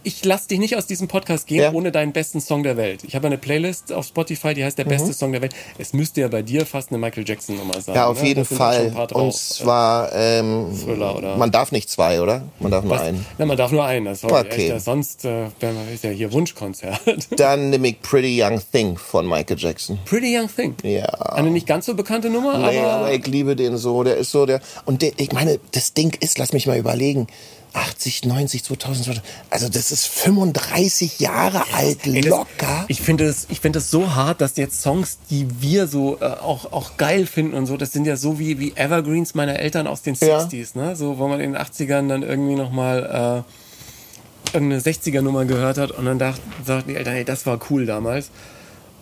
[0.03, 1.71] ich lasse dich nicht aus diesem Podcast gehen, Ja.
[1.73, 3.03] ohne deinen besten Song der Welt.
[3.03, 5.53] Ich habe eine Playlist auf Spotify, die heißt der beste Song der Welt.
[5.77, 7.95] Es müsste ja bei dir fast eine Michael Jackson Nummer sein.
[7.95, 8.27] Ja, auf ne?
[8.29, 8.93] jeden Fall.
[9.13, 12.43] Und zwar, ähm, Thriller oder- man darf nicht zwei, oder?
[12.59, 13.01] Man darf nur Was?
[13.01, 13.25] einen.
[13.37, 14.05] Na, man darf nur einen.
[14.05, 14.71] Das war Okay.
[14.71, 16.99] echt, sonst äh, wäre ist ja hier Wunschkonzert.
[17.37, 19.99] Dann nehme ich Pretty Young Thing von Michael Jackson.
[20.05, 20.75] Pretty Young Thing.
[20.83, 21.05] Ja.
[21.07, 24.03] Eine nicht ganz so bekannte Nummer, Nee, aber, aber ich liebe den so.
[24.03, 24.61] Der ist so der.
[24.85, 27.27] Und der, ich meine, das Ding ist, lass mich mal überlegen.
[27.73, 29.25] 80, 90, 2000, 2000.
[29.49, 32.85] Also das ist 35 Jahre alt, locker.
[32.87, 36.25] Ich finde es, ich finde es so hart, dass jetzt Songs, die wir so äh,
[36.25, 39.87] auch, auch geil finden und so, das sind ja so wie, wie Evergreens meiner Eltern
[39.87, 40.39] aus den Ja.
[40.39, 40.95] 60s, ne?
[40.95, 46.05] So, wo man in den 80ern dann irgendwie nochmal äh, irgendeine 60er-Nummer gehört hat und
[46.05, 48.29] dann dachten, sagten die Eltern, ey, das war cool damals.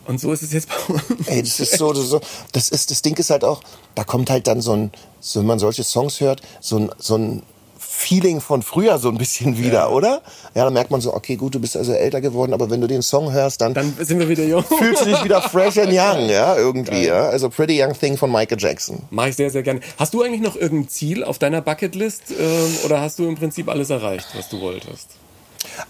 [0.06, 1.28] Und so ist es jetzt bei uns.
[1.28, 2.22] Ey, das ist so, das ist so,
[2.54, 3.62] das ist, das Ding ist halt auch,
[3.96, 7.18] da kommt halt dann so ein, so, wenn man solche Songs hört, so ein, so
[7.18, 7.44] ein
[7.98, 10.22] Feeling von früher so ein bisschen wieder, oder?
[10.54, 12.86] Ja, dann merkt man so, okay, gut, du bist also älter geworden, aber wenn du
[12.88, 14.64] den Song hörst, dann, Dann sind wir wieder jung.
[14.64, 17.28] fühlst du dich wieder fresh and young, ja, irgendwie, ja.
[17.30, 19.02] Also Pretty Young Thing von Michael Jackson.
[19.10, 19.80] Mache ich sehr, sehr gerne.
[19.98, 23.68] Hast du eigentlich noch irgendein Ziel auf deiner Bucketlist ähm, oder hast du im Prinzip
[23.68, 25.17] alles erreicht, was du wolltest?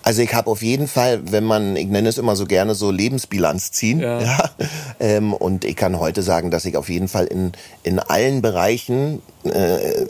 [0.03, 2.91] Also ich habe auf jeden Fall, wenn man, ich nenne es immer so gerne so
[2.91, 3.99] Lebensbilanz ziehen.
[3.99, 4.21] Ja.
[4.21, 4.49] Ja.
[4.99, 7.51] Ähm, und ich kann heute sagen, dass ich auf jeden Fall in,
[7.83, 10.05] in allen Bereichen äh,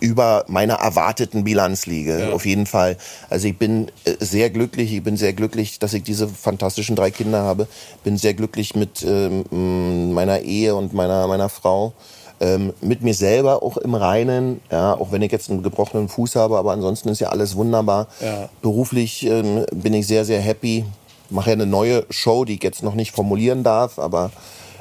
[0.00, 2.20] über meiner erwarteten Bilanz liege.
[2.20, 2.30] Ja.
[2.30, 2.96] Auf jeden Fall.
[3.28, 4.92] Also ich bin äh, sehr glücklich.
[4.92, 7.66] Ich bin sehr glücklich, dass ich diese fantastischen drei Kinder habe.
[8.04, 11.92] Bin sehr glücklich mit ähm, meiner Ehe und meiner, meiner Frau
[12.40, 16.36] ähm, mit mir selber auch im Reinen, ja, auch wenn ich jetzt einen gebrochenen Fuß
[16.36, 18.08] habe, aber ansonsten ist ja alles wunderbar.
[18.20, 18.48] Ja.
[18.62, 20.84] Beruflich ähm, bin ich sehr, sehr happy.
[21.28, 24.30] Mache ja eine neue Show, die ich jetzt noch nicht formulieren darf, aber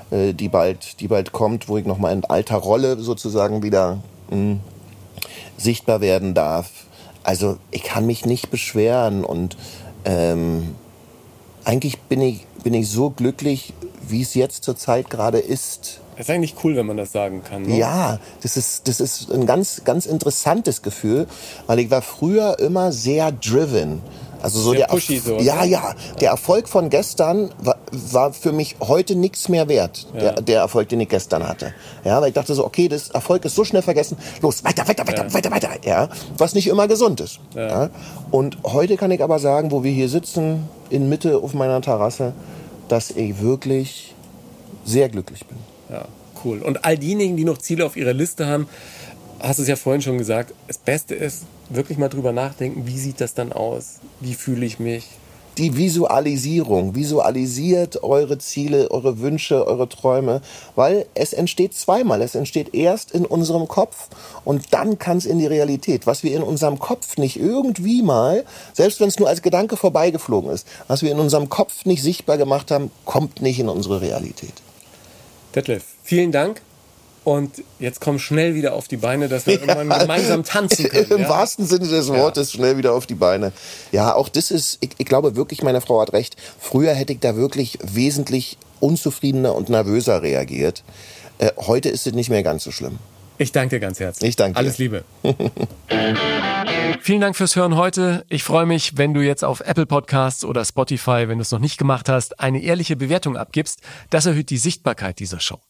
[0.10, 4.00] äh, die, bald, die bald kommt, wo ich nochmal in alter Rolle sozusagen wieder
[4.30, 4.60] mh, hm,
[5.58, 6.72] sichtbar werden darf.
[7.24, 9.58] Also ich kann mich nicht beschweren und
[10.06, 10.76] ähm,
[11.66, 13.74] eigentlich bin ich, bin ich so glücklich,
[14.08, 16.00] wie es jetzt zur Zeit gerade ist.
[16.20, 17.62] Das ist eigentlich cool, wenn man das sagen kann.
[17.62, 17.78] Ne?
[17.78, 21.28] Ja, das ist, das ist ein ganz, ganz interessantes Gefühl,
[21.66, 24.02] weil ich war früher immer sehr driven.
[24.42, 25.96] Also so sehr der pushy so, Ja, ja.
[26.20, 30.08] Der Erfolg von gestern war, war für mich heute nichts mehr wert.
[30.14, 30.20] Ja.
[30.20, 31.74] Der, der, Erfolg, den ich gestern hatte.
[32.04, 34.18] Ja, weil ich dachte so, okay, das Erfolg ist so schnell vergessen.
[34.42, 35.34] Los, weiter, weiter, weiter, ja.
[35.34, 35.70] weiter, weiter.
[35.86, 37.40] Ja, was nicht immer gesund ist.
[37.56, 37.68] Ja.
[37.68, 37.90] ja.
[38.30, 42.34] Und heute kann ich aber sagen, wo wir hier sitzen, in Mitte auf meiner Terrasse,
[42.90, 44.14] dass ich wirklich
[44.84, 45.69] sehr glücklich bin.
[45.90, 46.06] Ja,
[46.44, 46.62] cool.
[46.62, 48.68] Und all diejenigen, die noch Ziele auf ihrer Liste haben,
[49.40, 53.22] hast es ja vorhin schon gesagt, das Beste ist, wirklich mal drüber nachdenken, wie sieht
[53.22, 54.00] das dann aus?
[54.20, 55.06] Wie fühle ich mich?
[55.58, 56.96] Die Visualisierung.
[56.96, 60.42] Visualisiert eure Ziele, eure Wünsche, eure Träume,
[60.76, 62.22] weil es entsteht zweimal.
[62.22, 64.08] Es entsteht erst in unserem Kopf
[64.46, 66.08] und dann kann es in die Realität.
[66.08, 70.52] Was wir in unserem Kopf nicht irgendwie mal, selbst wenn es nur als Gedanke vorbeigeflogen
[70.52, 74.54] ist, was wir in unserem Kopf nicht sichtbar gemacht haben, kommt nicht in unsere Realität.
[75.56, 76.62] Detlef, vielen Dank.
[77.26, 79.76] Und jetzt komm schnell wieder auf die Beine, dass wir ja.
[79.76, 81.12] irgendwann gemeinsam tanzen können.
[81.12, 81.30] Im ja?
[81.30, 82.58] wahrsten Sinne des Wortes ja.
[82.58, 83.52] schnell wieder auf die Beine.
[83.92, 86.38] Ja, auch das ist, ich, ich glaube wirklich, meine Frau hat recht.
[86.60, 90.84] Früher hätte ich da wirklich wesentlich unzufriedener und nervöser reagiert.
[91.38, 93.00] Äh, heute ist es nicht mehr ganz so schlimm.
[93.40, 94.30] Ich danke dir ganz herzlich.
[94.32, 94.60] Ich danke dir.
[94.60, 95.06] Alles Liebe.
[97.02, 98.26] Vielen Dank fürs Hören heute.
[98.28, 101.60] Ich freue mich, wenn du jetzt auf Apple Podcasts oder Spotify, wenn du es noch
[101.60, 103.82] nicht gemacht hast, eine ehrliche Bewertung abgibst.
[104.10, 105.62] Das erhöht die Sichtbarkeit dieser Show.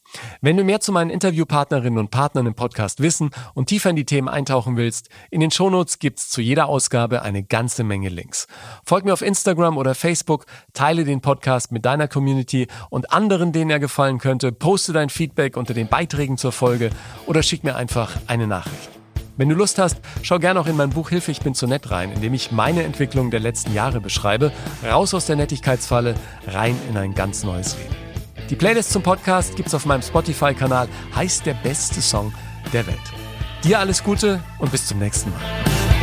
[0.42, 4.06] Wenn du mehr zu meinen Interviewpartnerinnen und Partnern im Podcast wissen und tiefer in die
[4.06, 8.48] Themen eintauchen willst, in den Shownotes gibt's zu jeder Ausgabe eine ganze Menge Links.
[8.86, 13.72] Folg mir auf Instagram oder Facebook, teile den Podcast mit deiner Community und anderen, denen
[13.72, 16.90] er gefallen könnte, poste dein Feedback unter den Beiträgen zur Folge
[17.26, 18.90] oder schick mir einfach eine Nachricht.
[19.38, 21.92] Wenn du Lust hast, schau gerne auch in mein Buch Hilfe, ich bin zu nett
[21.92, 24.52] rein, in dem ich meine Entwicklung der letzten Jahre beschreibe,
[24.84, 28.09] raus aus der Nettigkeitsfalle, rein in ein ganz neues Leben.
[28.50, 32.34] Die Playlist zum Podcast gibt's auf meinem Spotify-Kanal, heißt der beste Song
[32.74, 32.98] der Welt.
[33.64, 35.99] Dir alles Gute und bis zum nächsten Mal.